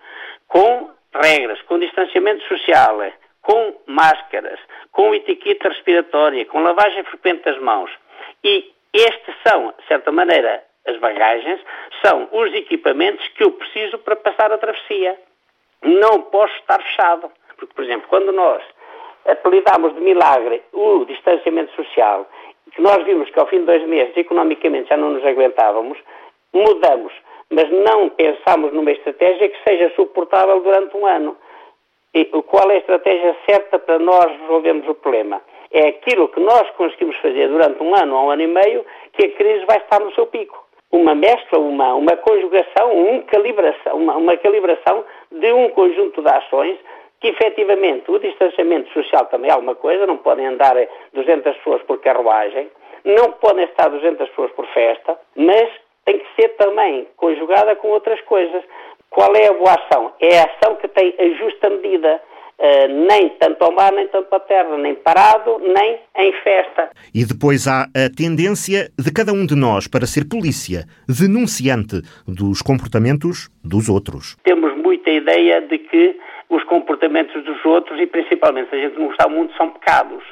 Com 0.46 0.90
regras, 1.12 1.60
com 1.62 1.78
distanciamento 1.78 2.46
social, 2.46 3.02
com 3.48 3.74
máscaras, 3.86 4.60
com 4.92 5.14
etiqueta 5.14 5.70
respiratória, 5.70 6.44
com 6.44 6.62
lavagem 6.62 7.02
frequente 7.04 7.44
das 7.44 7.58
mãos. 7.58 7.90
E 8.44 8.70
estes 8.92 9.34
são, 9.46 9.72
de 9.78 9.86
certa 9.86 10.12
maneira, 10.12 10.62
as 10.86 10.98
bagagens, 10.98 11.58
são 12.04 12.28
os 12.30 12.52
equipamentos 12.52 13.26
que 13.28 13.42
eu 13.42 13.52
preciso 13.52 13.96
para 14.00 14.16
passar 14.16 14.52
a 14.52 14.58
travessia. 14.58 15.18
Não 15.82 16.20
posso 16.22 16.54
estar 16.56 16.82
fechado. 16.82 17.32
Porque, 17.56 17.74
por 17.74 17.84
exemplo, 17.84 18.06
quando 18.08 18.32
nós 18.32 18.62
apelidámos 19.26 19.94
de 19.94 20.00
milagre 20.00 20.62
o 20.74 21.06
distanciamento 21.06 21.74
social, 21.74 22.28
que 22.70 22.82
nós 22.82 23.02
vimos 23.04 23.30
que 23.30 23.40
ao 23.40 23.46
fim 23.46 23.60
de 23.60 23.66
dois 23.66 23.82
meses 23.88 24.14
economicamente 24.14 24.90
já 24.90 24.96
não 24.98 25.10
nos 25.12 25.24
aguentávamos, 25.24 25.96
mudamos, 26.52 27.14
mas 27.50 27.70
não 27.70 28.10
pensámos 28.10 28.74
numa 28.74 28.92
estratégia 28.92 29.48
que 29.48 29.62
seja 29.66 29.90
suportável 29.96 30.60
durante 30.60 30.94
um 30.98 31.06
ano. 31.06 31.34
E 32.14 32.24
qual 32.24 32.70
é 32.70 32.74
a 32.74 32.78
estratégia 32.78 33.36
certa 33.46 33.78
para 33.78 33.98
nós 33.98 34.26
resolvermos 34.40 34.88
o 34.88 34.94
problema? 34.94 35.42
É 35.70 35.88
aquilo 35.88 36.28
que 36.28 36.40
nós 36.40 36.68
conseguimos 36.70 37.16
fazer 37.18 37.48
durante 37.48 37.82
um 37.82 37.94
ano 37.94 38.16
ou 38.16 38.26
um 38.26 38.30
ano 38.30 38.42
e 38.42 38.46
meio 38.46 38.84
que 39.12 39.26
a 39.26 39.30
crise 39.32 39.64
vai 39.66 39.76
estar 39.78 40.00
no 40.00 40.12
seu 40.14 40.26
pico. 40.26 40.66
Uma 40.90 41.14
mescla, 41.14 41.58
uma, 41.58 41.94
uma 41.94 42.16
conjugação, 42.16 42.92
uma 42.92 43.22
calibração, 43.24 43.96
uma, 43.96 44.16
uma 44.16 44.36
calibração 44.38 45.04
de 45.30 45.52
um 45.52 45.68
conjunto 45.70 46.22
de 46.22 46.28
ações 46.30 46.78
que 47.20 47.28
efetivamente 47.28 48.10
o 48.10 48.18
distanciamento 48.18 48.90
social 48.92 49.26
também 49.26 49.50
é 49.50 49.54
alguma 49.54 49.74
coisa, 49.74 50.06
não 50.06 50.16
podem 50.16 50.46
andar 50.46 50.74
200 51.12 51.56
pessoas 51.56 51.82
por 51.82 52.00
carruagem, 52.00 52.70
não 53.04 53.32
podem 53.32 53.64
estar 53.64 53.88
200 53.88 54.28
pessoas 54.28 54.50
por 54.52 54.66
festa, 54.68 55.18
mas 55.36 55.68
tem 56.04 56.18
que 56.18 56.26
ser 56.40 56.48
também 56.56 57.06
conjugada 57.16 57.76
com 57.76 57.88
outras 57.88 58.20
coisas. 58.22 58.62
Qual 59.10 59.34
é 59.34 59.48
a 59.48 59.52
boa 59.52 59.74
ação? 59.74 60.12
É 60.20 60.40
a 60.40 60.44
ação 60.44 60.76
que 60.76 60.88
tem 60.88 61.14
a 61.18 61.28
justa 61.38 61.70
medida. 61.70 62.20
Uh, 62.60 63.06
nem 63.06 63.28
tanto 63.38 63.62
ao 63.62 63.70
mar, 63.70 63.92
nem 63.92 64.08
tanto 64.08 64.34
à 64.34 64.40
terra, 64.40 64.76
nem 64.78 64.92
parado, 64.96 65.60
nem 65.60 66.00
em 66.16 66.32
festa. 66.42 66.90
E 67.14 67.24
depois 67.24 67.68
há 67.68 67.82
a 67.84 68.10
tendência 68.16 68.90
de 68.98 69.12
cada 69.12 69.32
um 69.32 69.46
de 69.46 69.54
nós 69.54 69.86
para 69.86 70.06
ser 70.06 70.28
polícia, 70.28 70.84
denunciante 71.08 72.02
dos 72.26 72.60
comportamentos 72.60 73.48
dos 73.62 73.88
outros. 73.88 74.36
Temos 74.42 74.76
muita 74.76 75.08
ideia 75.08 75.60
de 75.60 75.78
que 75.78 76.18
os 76.50 76.64
comportamentos 76.64 77.44
dos 77.44 77.64
outros, 77.64 78.00
e 78.00 78.06
principalmente 78.06 78.70
se 78.70 78.74
a 78.74 78.78
gente 78.80 78.98
não 78.98 79.06
gostar 79.06 79.28
muito, 79.28 79.56
são 79.56 79.70
pecados. 79.70 80.24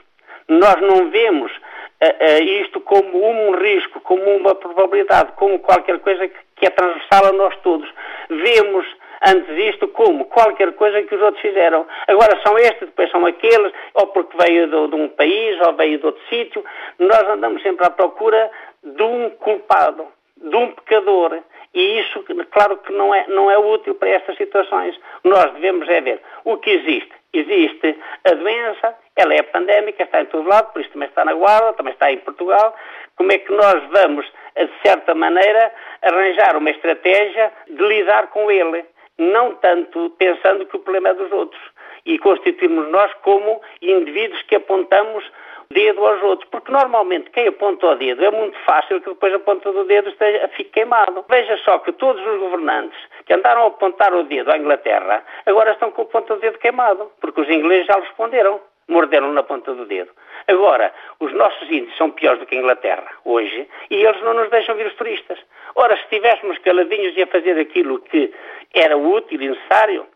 Nós 0.49 0.80
não 0.80 1.09
vemos 1.11 1.52
uh, 1.52 2.06
uh, 2.06 2.42
isto 2.42 2.80
como 2.80 3.25
um 3.25 3.56
risco, 3.56 4.00
como 4.00 4.25
uma 4.37 4.54
probabilidade, 4.54 5.33
como 5.37 5.61
qualquer 5.61 6.00
coisa 6.00 6.26
que, 6.26 6.46
que 6.57 6.67
é 6.67 6.71
transversal 6.71 7.27
a 7.27 7.33
nós 7.33 7.55
todos. 7.63 7.89
Vemos 8.29 8.87
antes 9.27 9.49
isto 9.75 9.89
como 9.89 10.27
qualquer 10.27 10.73
coisa 10.75 11.03
que 11.03 11.15
os 11.15 11.23
outros 11.23 11.41
fizeram. 11.41 11.87
Agora 12.07 12.41
são 12.45 12.59
estes, 12.59 12.81
depois 12.81 13.11
são 13.11 13.25
aqueles, 13.27 13.73
ou 13.95 14.07
porque 14.09 14.37
veio 14.37 14.67
de, 14.67 14.89
de 14.89 14.95
um 14.95 15.09
país, 15.09 15.61
ou 15.67 15.75
veio 15.75 15.99
de 15.99 16.07
outro 16.07 16.23
sítio. 16.29 16.65
Nós 16.99 17.23
andamos 17.29 17.63
sempre 17.63 17.87
à 17.87 17.91
procura 17.91 18.51
de 18.83 19.03
um 19.03 19.31
culpado, 19.31 20.07
de 20.37 20.57
um 20.57 20.73
pecador. 20.73 21.41
E 21.75 22.01
isso, 22.01 22.25
claro 22.51 22.79
que 22.79 22.93
não 22.93 23.15
é, 23.15 23.27
não 23.29 23.51
é 23.51 23.59
útil 23.59 23.95
para 23.97 24.09
estas 24.09 24.37
situações. 24.37 24.99
Nós 25.25 25.53
devemos 25.53 25.89
é 25.89 26.01
ver 26.01 26.21
o 26.45 26.57
que 26.57 26.71
existe. 26.71 27.13
Existe 27.33 27.99
a 28.25 28.35
doença, 28.35 28.95
ela 29.15 29.35
é 29.35 29.43
pandémica, 29.43 30.05
está 30.05 30.23
em 30.23 30.27
todo 30.27 30.49
lado, 30.49 30.73
por 30.73 30.81
isso 30.81 30.91
também 30.91 31.09
está 31.09 31.23
na 31.23 31.35
Guarda, 31.35 31.75
também 31.75 31.93
está 31.93 32.11
em 32.11 32.17
Portugal. 32.19 32.75
Como 33.15 33.31
é 33.31 33.37
que 33.39 33.53
nós 33.53 33.83
vamos, 33.91 34.27
de 34.65 34.73
certa 34.83 35.15
maneira, 35.15 35.73
arranjar 36.03 36.57
uma 36.57 36.71
estratégia 36.71 37.53
de 37.69 37.83
lidar 37.83 38.29
com 38.29 38.51
ele? 38.51 38.85
Não 39.19 39.55
tanto 39.57 40.11
pensando 40.19 40.67
que 40.67 40.77
o 40.77 40.81
problema 40.81 41.11
é 41.11 41.15
dos 41.15 41.33
outros 41.33 41.61
e 42.05 42.19
constituirmos 42.19 42.89
nós 42.89 43.13
como 43.23 43.61
indivíduos 43.83 44.41
que 44.43 44.57
apontamos 44.57 45.25
dedo 45.71 46.07
aos 46.07 46.23
outros, 46.23 46.49
porque 46.51 46.71
normalmente 46.71 47.31
quem 47.31 47.49
aponta 47.49 47.87
o 47.89 47.95
dedo 47.97 48.25
é 48.25 48.31
muito 48.31 48.57
fácil 48.61 49.01
que 49.01 49.09
depois 49.09 49.35
a 49.35 49.39
ponta 49.41 49.73
do 49.73 49.85
dedo 49.85 50.11
esteja, 50.11 50.49
fique 50.49 50.71
queimado. 50.71 51.25
Veja 51.29 51.57
só 51.59 51.79
que 51.81 51.93
todos 51.93 52.25
os 52.25 52.39
governantes 52.39 52.99
que 53.25 53.33
andaram 53.33 53.65
a 53.65 53.67
apontar 53.67 54.15
o 54.15 54.23
dedo 54.23 54.53
à 54.53 54.57
Inglaterra 54.57 55.25
agora 55.45 55.73
estão 55.73 55.91
com 55.91 56.03
a 56.03 56.07
ponta 56.07 56.35
do 56.35 56.41
dedo 56.41 56.59
queimado, 56.59 57.11
porque 57.21 57.41
os 57.41 57.49
ingleses 57.49 57.87
já 57.87 57.99
responderam, 57.99 58.61
morderam 58.88 59.33
na 59.33 59.43
ponta 59.43 59.75
do 59.75 59.85
dedo. 59.87 60.11
Agora, 60.49 60.93
os 61.19 61.33
nossos 61.35 61.69
índios 61.69 61.97
são 61.97 62.11
piores 62.11 62.38
do 62.40 62.47
que 62.47 62.55
a 62.55 62.59
Inglaterra 62.59 63.09
hoje 63.25 63.69
e 63.90 63.95
eles 63.97 64.23
não 64.23 64.35
nos 64.35 64.50
deixam 64.50 64.76
vir 64.76 64.87
os 64.87 64.95
turistas. 64.95 65.38
Ora, 65.75 65.97
se 65.97 66.02
estivéssemos 66.05 66.59
caladinhos 66.59 67.16
e 67.16 67.23
a 67.23 67.26
fazer 67.26 67.59
aquilo 67.59 67.99
que 68.00 68.33
era 68.75 68.97
útil 68.97 69.40
e 69.40 69.49
necessário, 69.49 70.07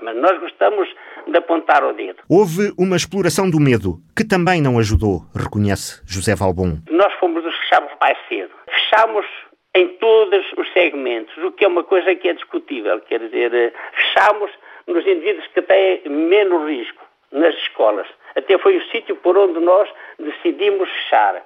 Mas 0.00 0.16
nós 0.16 0.38
gostamos 0.40 0.88
de 1.26 1.36
apontar 1.36 1.84
o 1.84 1.92
dedo. 1.92 2.22
Houve 2.28 2.72
uma 2.78 2.96
exploração 2.96 3.48
do 3.50 3.60
medo, 3.60 3.98
que 4.16 4.24
também 4.26 4.60
não 4.60 4.78
ajudou, 4.78 5.20
reconhece 5.34 6.02
José 6.06 6.34
Valbon. 6.34 6.78
Nós 6.90 7.12
fomos 7.20 7.44
os 7.44 7.54
que 7.54 7.60
fechámos 7.68 7.92
mais 8.00 8.18
cedo. 8.28 8.50
Fechámos 8.66 9.26
em 9.74 9.88
todos 9.98 10.44
os 10.56 10.72
segmentos, 10.72 11.36
o 11.44 11.52
que 11.52 11.64
é 11.64 11.68
uma 11.68 11.84
coisa 11.84 12.14
que 12.14 12.28
é 12.28 12.32
discutível. 12.34 13.00
Quer 13.00 13.20
dizer, 13.20 13.72
fechámos 13.92 14.50
nos 14.86 15.06
indivíduos 15.06 15.46
que 15.54 15.62
têm 15.62 16.02
menos 16.08 16.68
risco, 16.68 17.01
nas 17.32 17.54
escolas. 17.56 18.06
Até 18.36 18.56
foi 18.58 18.76
o 18.76 18.86
sítio 18.90 19.16
por 19.16 19.36
onde 19.36 19.58
nós 19.60 19.88
decidimos 20.18 20.88
fechar. 20.88 21.42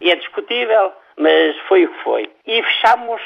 E 0.00 0.10
é 0.10 0.16
discutível, 0.16 0.92
mas 1.18 1.56
foi 1.68 1.84
o 1.84 1.88
que 1.88 2.04
foi. 2.04 2.30
E 2.46 2.62
fechámos 2.62 3.20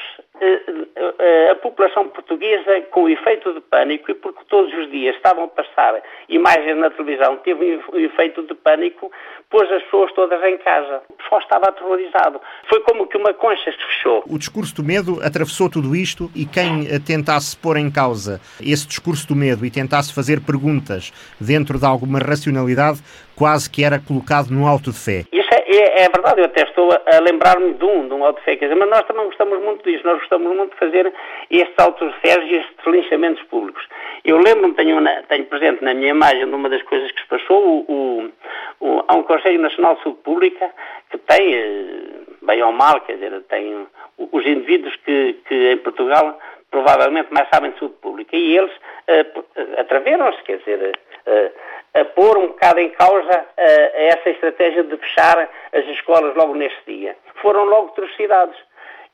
a 1.50 1.54
população 1.56 2.08
portuguesa 2.08 2.80
com 2.90 3.04
o 3.04 3.08
efeito 3.08 3.52
de 3.54 3.60
pânico 3.60 4.10
e 4.10 4.14
porque 4.14 4.40
todos 4.48 4.74
os 4.74 4.90
dias 4.90 5.14
estavam 5.14 5.44
a 5.44 5.48
passar 5.48 6.02
imagens 6.28 6.76
na 6.78 6.90
televisão, 6.90 7.36
teve 7.36 7.80
um 7.92 7.98
efeito 7.98 8.42
de 8.42 8.54
pânico, 8.54 9.12
pôs 9.48 9.70
as 9.70 9.82
pessoas 9.84 10.12
todas 10.14 10.42
em 10.42 10.58
casa. 10.58 11.02
O 11.10 11.14
pessoal 11.14 11.40
estava 11.40 11.68
aterrorizado. 11.68 12.40
Foi 12.68 12.80
como 12.80 13.06
que 13.06 13.16
uma 13.16 13.32
concha 13.34 13.70
se 13.70 13.78
fechou. 13.78 14.24
O 14.26 14.38
discurso 14.38 14.74
do 14.74 14.82
medo 14.82 15.20
atravessou 15.22 15.70
tudo 15.70 15.94
isto 15.94 16.30
e 16.34 16.44
quem 16.44 16.86
tentasse 17.06 17.56
pôr 17.56 17.76
em 17.76 17.90
causa 17.90 18.40
esse 18.60 18.86
discurso 18.88 19.28
do 19.28 19.36
medo 19.36 19.64
e 19.64 19.70
tentasse 19.70 20.12
fazer 20.12 20.40
perguntas 20.40 21.12
dentro 21.40 21.78
de 21.78 21.86
alguma 21.86 22.18
racionalidade, 22.18 23.00
quase 23.36 23.70
que 23.70 23.84
era 23.84 24.00
colocado 24.00 24.50
no 24.50 24.66
alto 24.66 24.90
de 24.90 24.98
fé. 24.98 25.24
Isso 25.32 25.41
é, 25.76 26.02
é, 26.02 26.04
é 26.04 26.08
verdade, 26.08 26.40
eu 26.40 26.44
até 26.46 26.62
estou 26.62 26.90
a, 26.92 27.20
lembrar-me 27.20 27.74
de 27.74 27.84
um, 27.84 28.08
de 28.08 28.14
um 28.14 28.26
dizer, 28.66 28.74
mas 28.74 28.88
nós 28.88 29.06
também 29.06 29.26
gostamos 29.26 29.60
muito 29.62 29.82
disso, 29.88 30.06
nós 30.06 30.18
gostamos 30.18 30.56
muito 30.56 30.72
de 30.72 30.78
fazer 30.78 31.12
estes 31.50 31.74
autos 31.78 32.12
de 32.12 32.20
e 32.44 32.56
estes 32.56 32.86
linchamentos 32.86 33.42
públicos. 33.44 33.86
Eu 34.24 34.38
lembro-me, 34.38 34.74
tenho, 34.74 35.00
tenho, 35.28 35.44
presente 35.46 35.82
na 35.82 35.94
minha 35.94 36.10
imagem 36.10 36.46
de 36.46 36.54
uma 36.54 36.68
das 36.68 36.82
coisas 36.82 37.10
que 37.12 37.20
se 37.20 37.28
passou, 37.28 37.84
o, 37.88 38.32
o, 38.80 38.86
o, 38.86 39.04
há 39.08 39.14
um 39.14 39.22
Conselho 39.22 39.60
Nacional 39.60 39.96
de 39.96 40.02
Saúde 40.02 40.20
Pública 40.22 40.70
que 41.10 41.18
tem, 41.18 41.54
eh, 41.54 42.20
bem 42.42 42.62
ou 42.62 42.72
mal, 42.72 43.00
quer 43.02 43.14
dizer, 43.14 43.42
tem 43.48 43.86
os 44.18 44.46
indivíduos 44.46 44.94
que, 45.04 45.34
que 45.46 45.72
em 45.72 45.76
Portugal 45.78 46.38
provavelmente 46.72 47.32
mais 47.32 47.48
sabem 47.50 47.70
de 47.70 47.78
saúde 47.78 47.94
pública 48.00 48.34
e 48.34 48.56
eles 48.56 48.72
uh, 48.72 49.80
atreveram-se, 49.80 50.42
quer 50.42 50.56
dizer, 50.58 50.98
uh, 51.26 51.52
a 51.94 52.04
pôr 52.04 52.38
um 52.38 52.48
bocado 52.48 52.80
em 52.80 52.90
causa 52.90 53.40
uh, 53.40 53.90
essa 53.94 54.30
estratégia 54.30 54.82
de 54.84 54.96
fechar 54.96 55.48
as 55.72 55.84
escolas 55.86 56.34
logo 56.34 56.54
neste 56.54 56.80
dia. 56.86 57.16
Foram 57.40 57.64
logo 57.64 57.88
atrocidades 57.88 58.56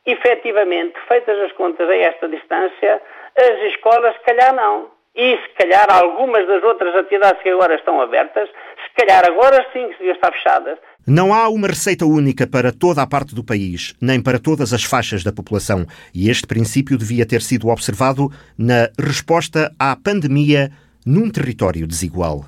efetivamente, 0.07 0.95
feitas 1.07 1.39
as 1.41 1.53
contas 1.53 1.89
a 1.89 1.95
esta 1.95 2.29
distância, 2.29 3.03
as 3.37 3.73
escolas, 3.75 4.15
se 4.15 4.23
calhar, 4.25 4.55
não. 4.55 4.87
E 5.15 5.37
se 5.37 5.49
calhar 5.59 5.87
algumas 5.91 6.47
das 6.47 6.63
outras 6.63 6.95
atividades 6.95 7.43
que 7.43 7.49
agora 7.49 7.75
estão 7.75 8.01
abertas, 8.01 8.49
se 8.49 9.05
calhar 9.05 9.27
agora 9.27 9.67
sim 9.73 9.89
que 9.89 9.99
deviam 9.99 10.15
estar 10.15 10.33
fechadas. 10.33 10.79
Não 11.07 11.35
há 11.35 11.49
uma 11.49 11.67
receita 11.67 12.07
única 12.07 12.47
para 12.47 12.71
toda 12.71 13.03
a 13.03 13.07
parte 13.07 13.35
do 13.35 13.45
país, 13.45 13.95
nem 14.01 14.23
para 14.23 14.39
todas 14.39 14.73
as 14.73 14.85
faixas 14.85 15.25
da 15.25 15.33
população. 15.33 15.85
E 16.15 16.31
este 16.31 16.47
princípio 16.47 16.97
devia 16.97 17.27
ter 17.27 17.43
sido 17.43 17.69
observado 17.69 18.29
na 18.57 18.89
resposta 18.99 19.73
à 19.79 19.97
pandemia 19.97 20.71
num 21.05 21.31
território 21.31 21.87
desigual. 21.87 22.45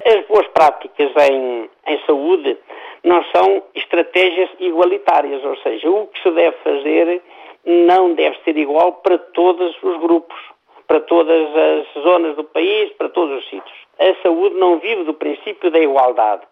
Práticas 0.60 1.10
em, 1.30 1.70
em 1.86 1.98
saúde 2.04 2.58
não 3.02 3.24
são 3.34 3.62
estratégias 3.74 4.50
igualitárias, 4.58 5.42
ou 5.42 5.56
seja, 5.56 5.88
o 5.88 6.06
que 6.08 6.22
se 6.22 6.30
deve 6.32 6.54
fazer 6.58 7.22
não 7.64 8.12
deve 8.12 8.36
ser 8.44 8.58
igual 8.58 8.92
para 8.94 9.16
todos 9.16 9.74
os 9.82 9.96
grupos, 10.00 10.38
para 10.86 11.00
todas 11.00 11.48
as 11.56 12.02
zonas 12.02 12.36
do 12.36 12.44
país, 12.44 12.92
para 12.92 13.08
todos 13.08 13.38
os 13.38 13.48
sítios. 13.48 13.78
A 13.98 14.14
saúde 14.22 14.56
não 14.56 14.78
vive 14.78 15.04
do 15.04 15.14
princípio 15.14 15.70
da 15.70 15.78
igualdade. 15.78 16.42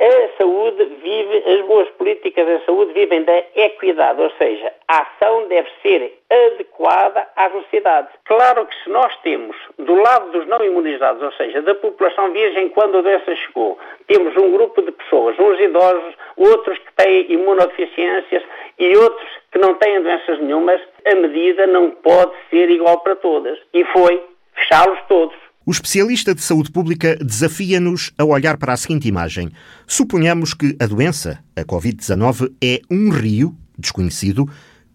A 0.00 0.38
saúde 0.38 0.82
vive, 1.02 1.44
as 1.46 1.66
boas 1.66 1.86
políticas 1.90 2.46
da 2.46 2.60
saúde 2.60 2.94
vivem 2.94 3.22
da 3.22 3.36
equidade, 3.54 4.22
ou 4.22 4.30
seja, 4.38 4.72
a 4.88 5.02
ação 5.02 5.46
deve 5.48 5.68
ser 5.82 6.18
adequada 6.30 7.28
às 7.36 7.52
necessidades. 7.52 8.10
Claro 8.24 8.64
que 8.64 8.74
se 8.82 8.88
nós 8.88 9.14
temos, 9.18 9.54
do 9.78 9.94
lado 9.96 10.30
dos 10.30 10.46
não 10.46 10.64
imunizados, 10.64 11.22
ou 11.22 11.32
seja, 11.32 11.60
da 11.60 11.74
população 11.74 12.32
virgem 12.32 12.70
quando 12.70 12.96
a 12.96 13.02
doença 13.02 13.36
chegou, 13.36 13.78
temos 14.06 14.34
um 14.38 14.50
grupo 14.52 14.80
de 14.80 14.90
pessoas, 14.90 15.38
uns 15.38 15.60
idosos, 15.60 16.14
outros 16.34 16.78
que 16.78 16.92
têm 16.94 17.30
imunodeficiências 17.32 18.42
e 18.78 18.96
outros 18.96 19.28
que 19.52 19.58
não 19.58 19.74
têm 19.74 20.00
doenças 20.00 20.40
nenhumas, 20.40 20.80
a 21.04 21.14
medida 21.14 21.66
não 21.66 21.90
pode 21.90 22.32
ser 22.48 22.70
igual 22.70 23.00
para 23.00 23.16
todas. 23.16 23.58
E 23.74 23.84
foi 23.84 24.24
fechá-los 24.54 24.98
todos. 25.08 25.49
O 25.66 25.70
especialista 25.70 26.34
de 26.34 26.40
saúde 26.40 26.72
pública 26.72 27.16
desafia-nos 27.16 28.12
a 28.16 28.24
olhar 28.24 28.56
para 28.56 28.72
a 28.72 28.76
seguinte 28.78 29.06
imagem. 29.06 29.50
Suponhamos 29.86 30.54
que 30.54 30.74
a 30.80 30.86
doença, 30.86 31.38
a 31.54 31.60
Covid-19, 31.60 32.50
é 32.64 32.80
um 32.90 33.10
rio 33.10 33.54
desconhecido 33.78 34.46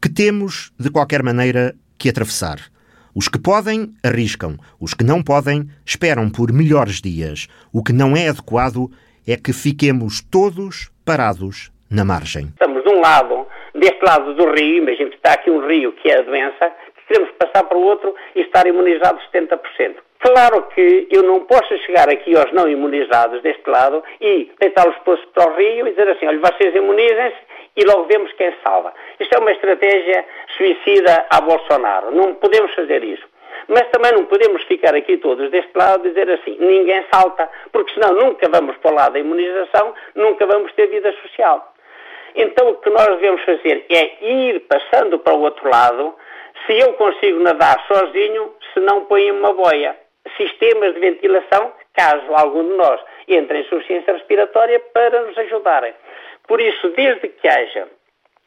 que 0.01 0.09
temos, 0.09 0.73
de 0.79 0.89
qualquer 0.89 1.21
maneira, 1.21 1.75
que 1.99 2.09
atravessar. 2.09 2.57
Os 3.13 3.27
que 3.27 3.39
podem, 3.39 3.93
arriscam. 4.03 4.57
Os 4.79 4.95
que 4.95 5.03
não 5.03 5.21
podem, 5.21 5.69
esperam 5.85 6.31
por 6.31 6.51
melhores 6.51 6.99
dias. 6.99 7.47
O 7.71 7.83
que 7.83 7.93
não 7.93 8.17
é 8.17 8.29
adequado 8.29 8.89
é 9.27 9.37
que 9.37 9.53
fiquemos 9.53 10.19
todos 10.19 10.89
parados 11.05 11.71
na 11.91 12.03
margem. 12.03 12.47
Estamos 12.47 12.83
de 12.83 12.89
um 12.89 13.01
lado, 13.01 13.45
deste 13.75 14.03
lado 14.03 14.33
do 14.33 14.51
rio, 14.51 14.81
imagina 14.81 15.11
que 15.11 15.15
está 15.15 15.33
aqui 15.33 15.51
um 15.51 15.65
rio 15.67 15.91
que 15.93 16.09
é 16.09 16.17
a 16.17 16.23
doença, 16.23 16.73
que 16.95 17.13
queremos 17.13 17.31
passar 17.37 17.63
para 17.63 17.77
o 17.77 17.81
outro 17.81 18.15
e 18.35 18.41
estar 18.41 18.65
imunizados 18.65 19.21
70%. 19.31 20.04
Claro 20.19 20.63
que 20.73 21.07
eu 21.11 21.23
não 21.23 21.41
posso 21.45 21.77
chegar 21.79 22.09
aqui 22.09 22.35
aos 22.35 22.51
não 22.51 22.67
imunizados 22.67 23.41
deste 23.41 23.69
lado 23.69 24.03
e 24.19 24.51
deitá-los 24.59 24.95
para 25.33 25.51
o 25.51 25.55
rio 25.55 25.87
e 25.87 25.91
dizer 25.91 26.09
assim, 26.09 26.25
olha, 26.25 26.39
vocês 26.39 26.73
imunizem-se 26.73 27.37
e 27.75 27.83
logo 27.83 28.05
vemos 28.05 28.31
quem 28.33 28.53
salva. 28.63 28.93
Isto 29.19 29.35
é 29.35 29.39
uma 29.39 29.51
estratégia 29.51 30.25
suicida 30.57 31.27
a 31.29 31.41
Bolsonaro. 31.41 32.11
Não 32.11 32.33
podemos 32.35 32.73
fazer 32.73 33.03
isso. 33.03 33.27
Mas 33.67 33.87
também 33.89 34.13
não 34.13 34.25
podemos 34.25 34.63
ficar 34.63 34.95
aqui 34.95 35.17
todos 35.17 35.49
deste 35.51 35.71
lado 35.75 36.07
e 36.07 36.09
dizer 36.09 36.29
assim, 36.29 36.57
ninguém 36.59 37.03
salta, 37.11 37.49
porque 37.71 37.93
senão 37.93 38.13
nunca 38.13 38.47
vamos 38.49 38.77
para 38.77 38.91
o 38.91 38.95
lado 38.95 39.13
da 39.13 39.19
imunização, 39.19 39.93
nunca 40.15 40.45
vamos 40.45 40.71
ter 40.73 40.87
vida 40.87 41.11
social. 41.21 41.73
Então 42.35 42.69
o 42.69 42.75
que 42.75 42.89
nós 42.89 43.07
devemos 43.07 43.43
fazer 43.43 43.85
é 43.89 44.25
ir 44.25 44.59
passando 44.61 45.19
para 45.19 45.33
o 45.33 45.41
outro 45.41 45.69
lado, 45.69 46.15
se 46.65 46.79
eu 46.79 46.93
consigo 46.93 47.39
nadar 47.39 47.85
sozinho, 47.87 48.53
se 48.73 48.79
não 48.79 49.05
põe 49.05 49.31
uma 49.31 49.53
boia 49.53 50.04
sistemas 50.37 50.93
de 50.93 50.99
ventilação, 50.99 51.73
caso 51.93 52.33
algum 52.35 52.63
de 52.63 52.75
nós 52.75 53.01
entre 53.27 53.59
em 53.59 53.61
insuficiência 53.61 54.13
respiratória, 54.13 54.79
para 54.93 55.21
nos 55.21 55.37
ajudarem. 55.37 55.93
Por 56.47 56.61
isso, 56.61 56.89
desde 56.89 57.27
que 57.29 57.47
haja 57.47 57.87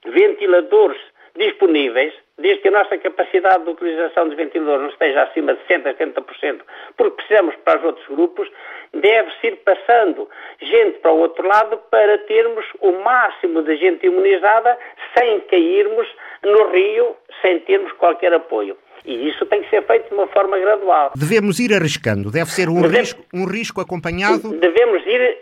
ventiladores 0.04 1.00
disponíveis, 1.36 2.12
desde 2.36 2.62
que 2.62 2.68
a 2.68 2.72
nossa 2.72 2.98
capacidade 2.98 3.64
de 3.64 3.70
utilização 3.70 4.28
dos 4.28 4.36
ventiladores 4.36 4.82
não 4.82 4.90
esteja 4.90 5.22
acima 5.22 5.54
de 5.54 5.60
60% 5.64 5.86
a 5.86 5.94
70%, 5.94 6.60
porque 6.96 7.16
precisamos 7.16 7.54
para 7.64 7.78
os 7.78 7.84
outros 7.84 8.06
grupos, 8.08 8.48
deve-se 8.92 9.46
ir 9.46 9.56
passando 9.56 10.28
gente 10.60 10.98
para 10.98 11.12
o 11.12 11.18
outro 11.18 11.46
lado 11.46 11.78
para 11.90 12.18
termos 12.18 12.64
o 12.80 12.92
máximo 12.92 13.62
de 13.62 13.76
gente 13.76 14.06
imunizada 14.06 14.78
sem 15.16 15.40
cairmos 15.40 16.08
no 16.42 16.70
rio, 16.70 17.16
sem 17.42 17.60
termos 17.60 17.92
qualquer 17.92 18.32
apoio. 18.32 18.76
E 19.04 19.28
isso 19.28 19.44
tem 19.46 19.62
que 19.62 19.70
ser 19.70 19.82
feito 19.86 20.08
de 20.08 20.14
uma 20.14 20.26
forma 20.28 20.58
gradual. 20.58 21.12
Devemos 21.14 21.58
ir 21.58 21.74
arriscando, 21.74 22.30
deve 22.30 22.50
ser 22.50 22.68
um, 22.68 22.80
devemos, 22.82 22.98
risco, 22.98 23.24
um 23.32 23.46
risco 23.46 23.80
acompanhado. 23.80 24.50
Devemos 24.58 25.06
ir, 25.06 25.38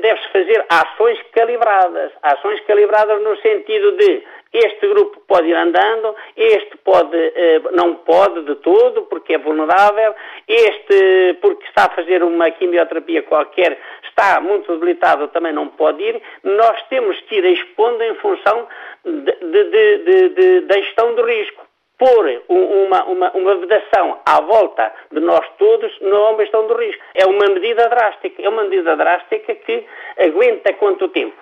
deve-se 0.00 0.28
fazer 0.32 0.64
ações 0.68 1.18
calibradas. 1.32 2.12
Ações 2.22 2.60
calibradas 2.66 3.22
no 3.22 3.36
sentido 3.36 3.96
de 3.96 4.22
este 4.52 4.88
grupo 4.88 5.20
pode 5.26 5.48
ir 5.48 5.54
andando, 5.54 6.14
este 6.36 6.78
pode, 6.78 7.16
eh, 7.16 7.60
não 7.72 7.96
pode 7.96 8.42
de 8.42 8.54
todo, 8.56 9.02
porque 9.02 9.34
é 9.34 9.38
vulnerável, 9.38 10.14
este, 10.48 11.36
porque 11.42 11.66
está 11.66 11.84
a 11.84 11.90
fazer 11.90 12.22
uma 12.22 12.50
quimioterapia 12.50 13.22
qualquer, 13.24 13.78
está 14.04 14.40
muito 14.40 14.72
debilitado, 14.72 15.28
também 15.28 15.52
não 15.52 15.68
pode 15.68 16.02
ir. 16.02 16.22
Nós 16.42 16.80
temos 16.88 17.20
que 17.22 17.34
ir 17.36 17.44
expondo 17.44 18.02
em 18.02 18.14
função 18.14 18.66
de, 19.04 19.64
de, 19.64 20.28
de, 20.30 20.60
da 20.62 20.76
gestão 20.76 21.14
do 21.14 21.24
risco 21.26 21.65
pôr 21.98 22.42
uma, 22.48 23.04
uma, 23.04 23.30
uma 23.32 23.56
vedação 23.56 24.20
à 24.24 24.40
volta 24.40 24.92
de 25.10 25.20
nós 25.20 25.44
todos 25.58 25.90
não 26.00 26.26
é 26.26 26.30
uma 26.30 26.38
questão 26.38 26.66
do 26.66 26.76
risco. 26.76 27.02
É 27.14 27.26
uma 27.26 27.48
medida 27.48 27.88
drástica. 27.88 28.42
É 28.42 28.48
uma 28.48 28.64
medida 28.64 28.96
drástica 28.96 29.54
que 29.54 29.86
aguenta 30.18 30.72
quanto 30.74 31.08
tempo? 31.08 31.36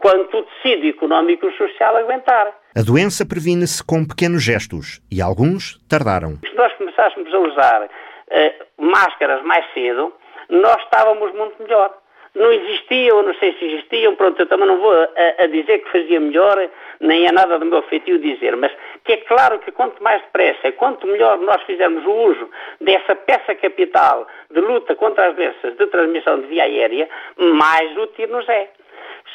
Quanto 0.00 0.38
o 0.38 0.42
tecido 0.42 0.88
económico 0.88 1.46
e 1.46 1.56
social 1.56 1.96
aguentar. 1.96 2.54
A 2.74 2.82
doença 2.82 3.26
previne-se 3.26 3.84
com 3.84 4.06
pequenos 4.06 4.42
gestos 4.42 5.00
e 5.10 5.20
alguns 5.20 5.78
tardaram. 5.88 6.38
Se 6.38 6.54
nós 6.54 6.72
começássemos 6.74 7.32
a 7.34 7.38
usar 7.38 7.82
uh, 7.84 8.82
máscaras 8.82 9.42
mais 9.44 9.64
cedo, 9.74 10.12
nós 10.48 10.82
estávamos 10.82 11.32
muito 11.34 11.62
melhor. 11.62 11.94
Não 12.34 12.52
existiam, 12.52 13.22
não 13.22 13.34
sei 13.34 13.54
se 13.58 13.64
existiam, 13.64 14.14
pronto, 14.14 14.40
eu 14.40 14.46
também 14.46 14.66
não 14.66 14.78
vou 14.78 14.92
a, 14.92 15.42
a, 15.42 15.46
dizer 15.46 15.78
que 15.80 15.90
fazia 15.90 16.20
melhor, 16.20 16.68
nem 17.00 17.26
é 17.26 17.32
nada 17.32 17.58
do 17.58 17.66
meu 17.66 17.82
feitio 17.82 18.18
dizer, 18.18 18.56
mas 18.56 18.72
que 19.04 19.12
é 19.12 19.16
claro 19.18 19.58
que 19.58 19.72
quanto 19.72 20.02
mais 20.02 20.22
depressa, 20.22 20.72
quanto 20.72 21.06
melhor 21.06 21.38
nós 21.38 21.62
fizermos 21.62 22.04
o 22.04 22.12
uso 22.12 22.50
dessa 22.80 23.14
peça 23.16 23.54
capital 23.54 24.26
de 24.50 24.60
luta 24.60 24.94
contra 24.94 25.28
as 25.28 25.34
doenças 25.34 25.76
de 25.76 25.86
transmissão 25.86 26.40
de 26.40 26.46
via 26.46 26.64
aérea, 26.64 27.08
mais 27.36 27.96
útil 27.96 28.28
nos 28.28 28.48
é. 28.48 28.70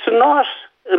Se 0.04 0.12
nós 0.12 0.48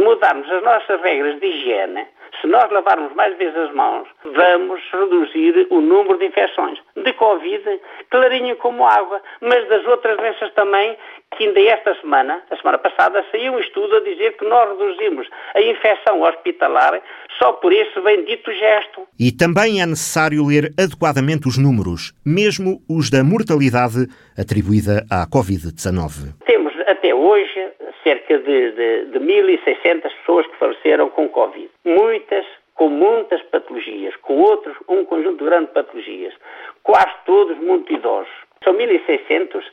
mudarmos 0.01 0.51
as 0.51 0.63
nossas 0.63 1.01
regras 1.03 1.39
de 1.41 1.47
higiene, 1.47 2.07
se 2.41 2.47
nós 2.47 2.71
lavarmos 2.71 3.15
mais 3.15 3.37
vezes 3.39 3.57
as 3.57 3.75
mãos, 3.75 4.09
vamos 4.25 4.81
reduzir 4.93 5.67
o 5.71 5.81
número 5.81 6.19
de 6.19 6.27
infecções. 6.27 6.79
De 6.97 7.13
Covid, 7.15 7.81
clarinho 8.11 8.57
como 8.57 8.87
água, 8.87 9.23
mas 9.41 9.67
das 9.69 9.85
outras 9.87 10.17
doenças 10.17 10.53
também, 10.55 10.97
que 11.37 11.47
ainda 11.47 11.61
esta 11.61 11.95
semana, 12.01 12.43
a 12.51 12.57
semana 12.57 12.79
passada, 12.79 13.25
saiu 13.31 13.55
um 13.55 13.61
estudo 13.61 13.97
a 13.97 14.01
dizer 14.01 14.37
que 14.37 14.45
nós 14.45 14.69
reduzimos 14.71 15.29
a 15.55 15.63
infecção 15.63 16.23
hospitalar 16.23 17.01
só 17.39 17.53
por 17.55 17.73
esse 17.73 18.01
bendito 18.01 18.53
gesto. 18.53 19.07
E 19.19 19.33
também 19.33 19.81
é 19.81 19.87
necessário 19.87 20.47
ler 20.47 20.73
adequadamente 20.79 21.49
os 21.49 21.59
números, 21.59 22.13
mesmo 22.25 22.81
os 22.89 23.11
da 23.11 23.23
mortalidade 23.25 24.07
atribuída 24.39 25.05
à 25.11 25.27
Covid-19. 25.27 26.35
Temos 26.45 26.73
até 26.87 27.15
hoje 27.15 27.56
cerca 28.07 28.39
de, 28.39 28.71
de, 28.71 29.07
de 29.07 29.19
1.600 29.19 30.03
pessoas 30.03 30.47
que 30.47 30.57
faleceram 30.59 31.11
com 31.11 31.29
Covid. 31.29 31.69
Muitas 31.85 32.47
com 32.77 32.89
muitas 32.91 33.43
patologias, 33.45 34.15
com 34.17 34.39
outros, 34.39 34.77
um 34.87 35.05
conjunto 35.07 35.43
grande 35.45 35.69
de 35.69 35.73
patologias. 35.73 36.35
Quase 36.83 37.13
todos 37.25 37.57
muito 37.57 37.93
idosos. 37.93 38.33
São 38.63 38.75
1.600 38.75 39.65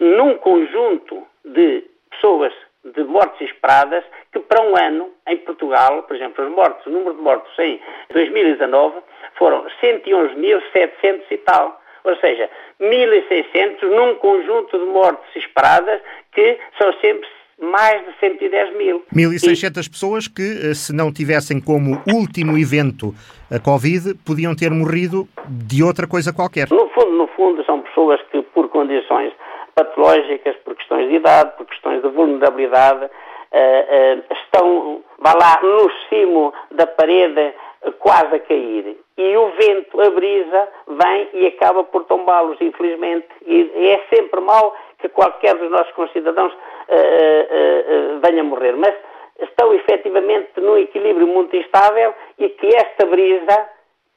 num 0.00 0.34
conjunto 0.36 1.26
de 1.44 1.84
pessoas 2.10 2.52
de 2.84 3.04
mortes 3.04 3.50
esperadas 3.50 4.02
que 4.32 4.38
para 4.40 4.62
um 4.62 4.74
ano, 4.76 5.12
em 5.26 5.36
Portugal, 5.38 6.02
por 6.04 6.16
exemplo, 6.16 6.44
os 6.44 6.50
mortos, 6.50 6.86
o 6.86 6.90
número 6.90 7.14
de 7.14 7.20
mortos 7.20 7.58
em 7.58 7.78
2019 8.12 8.96
foram 9.34 9.66
111.700 9.82 11.22
e 11.30 11.36
tal. 11.38 11.80
Ou 12.04 12.16
seja, 12.16 12.48
1.600 12.80 13.82
num 13.82 14.14
conjunto 14.14 14.78
de 14.78 14.86
mortes 14.86 15.36
esperadas 15.36 16.00
que 16.32 16.58
são 16.78 16.92
sempre 16.94 17.28
mais 17.60 18.04
de 18.06 18.12
110 18.20 18.76
mil. 18.76 19.02
1.600 19.14 19.86
e... 19.86 19.90
pessoas 19.90 20.28
que, 20.28 20.42
eh, 20.42 20.74
se 20.74 20.94
não 20.94 21.12
tivessem 21.12 21.60
como 21.60 22.00
último 22.06 22.56
evento 22.56 23.12
a 23.50 23.58
Covid, 23.58 24.14
podiam 24.24 24.54
ter 24.54 24.70
morrido 24.70 25.28
de 25.48 25.82
outra 25.82 26.06
coisa 26.06 26.32
qualquer. 26.32 26.68
No 26.70 26.88
fundo, 26.90 27.12
no 27.12 27.26
fundo, 27.28 27.64
são 27.64 27.80
pessoas 27.80 28.20
que, 28.30 28.42
por 28.54 28.68
condições 28.68 29.32
patológicas, 29.74 30.56
por 30.64 30.74
questões 30.74 31.08
de 31.08 31.16
idade, 31.16 31.56
por 31.56 31.66
questões 31.66 32.02
de 32.02 32.08
vulnerabilidade, 32.08 33.04
uh, 33.04 33.08
uh, 33.08 34.34
estão, 34.42 35.02
vá 35.18 35.34
lá, 35.34 35.60
no 35.62 35.90
cimo 36.08 36.52
da 36.72 36.86
parede, 36.86 37.54
uh, 37.86 37.92
quase 37.92 38.34
a 38.34 38.40
cair. 38.40 38.96
E 39.16 39.36
o 39.36 39.50
vento, 39.50 40.00
a 40.00 40.10
brisa, 40.10 40.68
vem 40.88 41.28
e 41.32 41.46
acaba 41.46 41.84
por 41.84 42.04
tombá-los, 42.04 42.60
infelizmente. 42.60 43.26
E 43.46 43.70
é 43.88 44.04
sempre 44.14 44.40
mau 44.40 44.74
que 44.98 45.08
qualquer 45.08 45.56
dos 45.56 45.70
nossos 45.70 45.92
concidadãos 45.92 46.52
uh, 46.52 48.20
venha 48.24 48.42
morrer. 48.44 48.72
Mas 48.76 48.94
estão 49.40 49.72
efetivamente 49.72 50.60
num 50.60 50.76
equilíbrio 50.76 51.26
muito 51.26 51.54
instável 51.56 52.12
e 52.38 52.48
que 52.48 52.66
esta 52.66 53.06
brisa, 53.06 53.68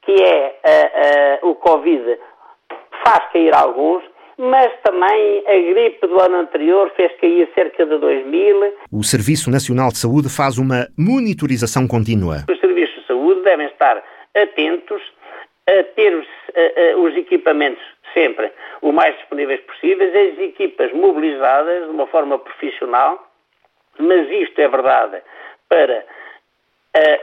que 0.02 0.16
é 0.20 1.38
o 1.42 1.54
Covid, 1.54 2.18
faz 3.04 3.30
cair 3.32 3.54
alguns, 3.54 4.02
mas 4.38 4.72
também 4.82 5.44
a 5.46 5.72
gripe 5.72 6.06
do 6.06 6.20
ano 6.20 6.36
anterior 6.36 6.90
fez 6.96 7.12
cair 7.20 7.48
cerca 7.54 7.84
de 7.86 7.98
2 7.98 8.26
mil. 8.26 8.74
O 8.92 9.02
Serviço 9.04 9.50
Nacional 9.50 9.90
de 9.90 9.98
Saúde 9.98 10.28
faz 10.28 10.58
uma 10.58 10.88
monitorização 10.98 11.86
contínua. 11.86 12.44
Os 12.50 12.58
serviços 12.60 13.02
de 13.02 13.06
saúde 13.06 13.42
devem 13.42 13.66
estar 13.66 14.02
atentos 14.34 15.02
a 15.68 15.82
ter 15.94 16.14
os, 16.14 16.26
a, 16.56 16.80
a, 16.80 16.96
os 16.98 17.16
equipamentos 17.16 17.82
sempre 18.12 18.52
o 18.80 18.92
mais 18.92 19.16
disponíveis 19.16 19.60
possíveis, 19.60 20.14
as 20.14 20.38
equipas 20.38 20.92
mobilizadas 20.92 21.84
de 21.84 21.90
uma 21.90 22.06
forma 22.06 22.38
profissional, 22.38 23.26
mas 23.98 24.28
isto 24.30 24.58
é 24.60 24.68
verdade 24.68 25.22
para 25.68 26.04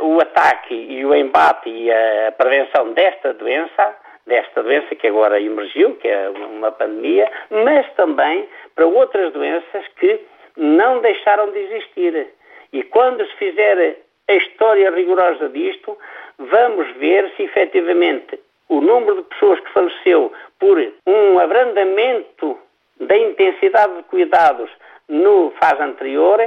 uh, 0.02 0.06
o 0.06 0.22
ataque 0.22 0.74
e 0.74 1.06
o 1.06 1.14
embate 1.14 1.70
e 1.70 1.92
a 1.92 2.32
prevenção 2.32 2.94
desta 2.94 3.34
doença, 3.34 3.96
desta 4.26 4.64
doença 4.64 4.96
que 4.96 5.08
agora 5.08 5.40
emergiu, 5.40 5.96
que 5.96 6.08
é 6.08 6.30
uma 6.30 6.72
pandemia, 6.72 7.30
mas 7.50 7.92
também 7.94 8.48
para 8.76 8.86
outras 8.88 9.32
doenças 9.34 9.88
que 10.00 10.20
não 10.58 11.02
deixaram 11.02 11.52
de 11.52 11.60
existir. 11.60 12.28
E 12.72 12.84
quando 12.84 13.26
se 13.26 13.36
fizer 13.36 13.98
a 14.28 14.34
história 14.34 14.92
rigorosa 14.92 15.50
disto, 15.50 15.98
vamos 16.38 16.88
ver 16.98 17.32
se 17.36 17.44
efetivamente 17.44 18.40
o 18.70 18.80
número 18.82 19.18
de 19.18 19.30
pessoas 19.30 19.60
que 19.60 19.74
faleceu 19.74 20.32
por 20.60 20.78
um 21.06 21.40
abrandamento 21.40 22.58
da 23.00 23.18
intensidade 23.18 23.98
de 23.98 24.04
cuidados 24.04 24.70
no 25.08 25.52
fase 25.60 25.82
anterior 25.82 26.40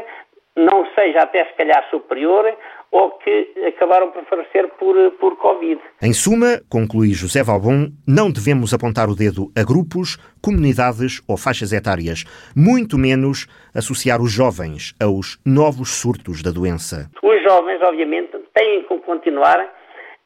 não 0.54 0.86
seja 0.94 1.22
até 1.22 1.44
se 1.46 1.54
calhar 1.54 1.88
superior 1.90 2.56
ou 2.90 3.12
que 3.12 3.52
acabaram 3.66 4.10
por 4.10 4.22
falecer 4.26 4.68
por, 4.78 4.94
por 5.12 5.36
Covid. 5.36 5.80
Em 6.02 6.12
suma, 6.12 6.60
conclui 6.70 7.14
José 7.14 7.42
Valbon, 7.42 7.88
não 8.06 8.30
devemos 8.30 8.74
apontar 8.74 9.08
o 9.08 9.16
dedo 9.16 9.50
a 9.56 9.64
grupos, 9.64 10.18
comunidades 10.42 11.22
ou 11.26 11.38
faixas 11.38 11.72
etárias, 11.72 12.24
muito 12.54 12.98
menos 12.98 13.46
associar 13.74 14.20
os 14.20 14.30
jovens 14.30 14.94
aos 15.02 15.40
novos 15.44 16.00
surtos 16.00 16.42
da 16.42 16.50
doença. 16.50 17.10
Os 17.22 17.42
jovens, 17.42 17.80
obviamente, 17.82 18.36
têm 18.52 18.82
que 18.82 18.98
continuar 18.98 19.72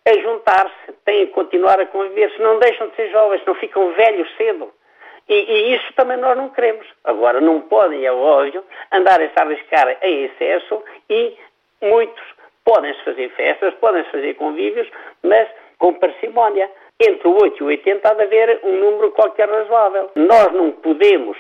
a 0.06 0.12
juntar-se, 0.20 0.92
têm 1.04 1.26
que 1.26 1.32
continuar 1.32 1.80
a 1.80 1.86
conviver, 1.86 2.30
se 2.30 2.40
não 2.40 2.58
deixam 2.58 2.88
de 2.88 2.96
ser 2.96 3.10
jovens, 3.10 3.42
não 3.44 3.54
ficam 3.56 3.92
velhos 3.92 4.28
cedo. 4.36 4.72
E, 5.28 5.34
e, 5.34 5.74
isso 5.74 5.92
também 5.94 6.16
nós 6.16 6.36
não 6.36 6.48
queremos. 6.50 6.86
Agora, 7.04 7.40
não 7.40 7.60
podem, 7.62 8.04
é 8.06 8.12
óbvio, 8.12 8.64
andarem-se 8.92 9.34
arriscar 9.36 9.98
em 10.02 10.24
excesso 10.26 10.82
e 11.10 11.36
muitos 11.82 12.22
podem-se 12.64 13.02
fazer 13.04 13.28
festas, 13.30 13.74
podem-se 13.74 14.10
fazer 14.10 14.34
convívios, 14.34 14.88
mas 15.22 15.48
com 15.78 15.94
parcimónia. 15.94 16.70
Entre 16.98 17.28
o 17.28 17.42
8 17.42 17.58
e 17.58 17.62
o 17.62 17.66
80 17.66 18.08
há 18.08 18.14
de 18.14 18.22
haver 18.22 18.60
um 18.62 18.78
número 18.78 19.10
qualquer 19.10 19.50
razoável. 19.50 20.10
Nós 20.14 20.50
não 20.52 20.70
podemos 20.70 21.36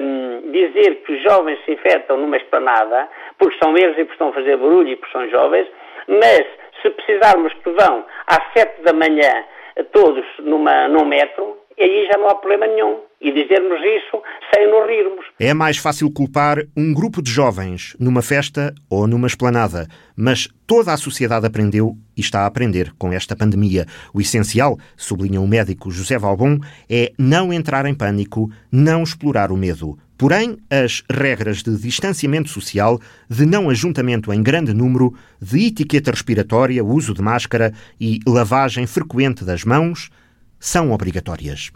hum, 0.00 0.52
dizer 0.52 1.02
que 1.02 1.12
os 1.12 1.22
jovens 1.24 1.58
se 1.64 1.72
infectam 1.72 2.16
numa 2.16 2.36
esplanada, 2.36 3.08
porque 3.36 3.58
são 3.58 3.76
eles 3.76 3.98
e 3.98 4.04
porque 4.04 4.12
estão 4.12 4.28
a 4.28 4.32
fazer 4.32 4.56
barulho 4.56 4.88
e 4.88 4.96
porque 4.96 5.10
são 5.10 5.28
jovens, 5.28 5.66
mas 6.06 6.46
se 6.86 6.90
precisarmos 6.90 7.52
que 7.64 7.70
vão 7.70 8.04
às 8.26 8.52
7 8.56 8.82
da 8.82 8.92
manhã 8.92 9.44
todos 9.92 10.24
numa, 10.42 10.88
num 10.88 11.04
metro, 11.04 11.58
aí 11.78 12.08
já 12.10 12.18
não 12.18 12.28
há 12.28 12.34
problema 12.34 12.66
nenhum. 12.66 13.00
E 13.20 13.32
dizermos 13.32 13.80
isso 13.80 14.22
sem 14.54 14.70
nos 14.70 14.86
rirmos. 14.86 15.24
É 15.40 15.54
mais 15.54 15.78
fácil 15.78 16.12
culpar 16.12 16.58
um 16.76 16.92
grupo 16.92 17.22
de 17.22 17.30
jovens 17.30 17.96
numa 17.98 18.20
festa 18.20 18.74
ou 18.90 19.06
numa 19.06 19.26
esplanada, 19.26 19.86
mas 20.14 20.48
toda 20.66 20.92
a 20.92 20.98
sociedade 20.98 21.46
aprendeu 21.46 21.94
e 22.16 22.20
está 22.20 22.40
a 22.40 22.46
aprender 22.46 22.92
com 22.98 23.12
esta 23.12 23.34
pandemia. 23.34 23.86
O 24.14 24.20
essencial, 24.20 24.76
sublinha 24.96 25.40
o 25.40 25.48
médico 25.48 25.90
José 25.90 26.18
Valbon, 26.18 26.58
é 26.90 27.10
não 27.18 27.52
entrar 27.52 27.86
em 27.86 27.94
pânico, 27.94 28.50
não 28.70 29.02
explorar 29.02 29.50
o 29.50 29.56
medo. 29.56 29.98
Porém, 30.18 30.56
as 30.70 31.02
regras 31.10 31.62
de 31.62 31.76
distanciamento 31.76 32.48
social, 32.48 32.98
de 33.28 33.44
não 33.44 33.68
ajuntamento 33.68 34.32
em 34.32 34.42
grande 34.42 34.72
número, 34.72 35.14
de 35.40 35.66
etiqueta 35.66 36.10
respiratória, 36.10 36.82
uso 36.82 37.12
de 37.12 37.20
máscara 37.20 37.72
e 38.00 38.20
lavagem 38.26 38.86
frequente 38.86 39.44
das 39.44 39.64
mãos 39.64 40.10
são 40.58 40.90
obrigatórias. 40.90 41.70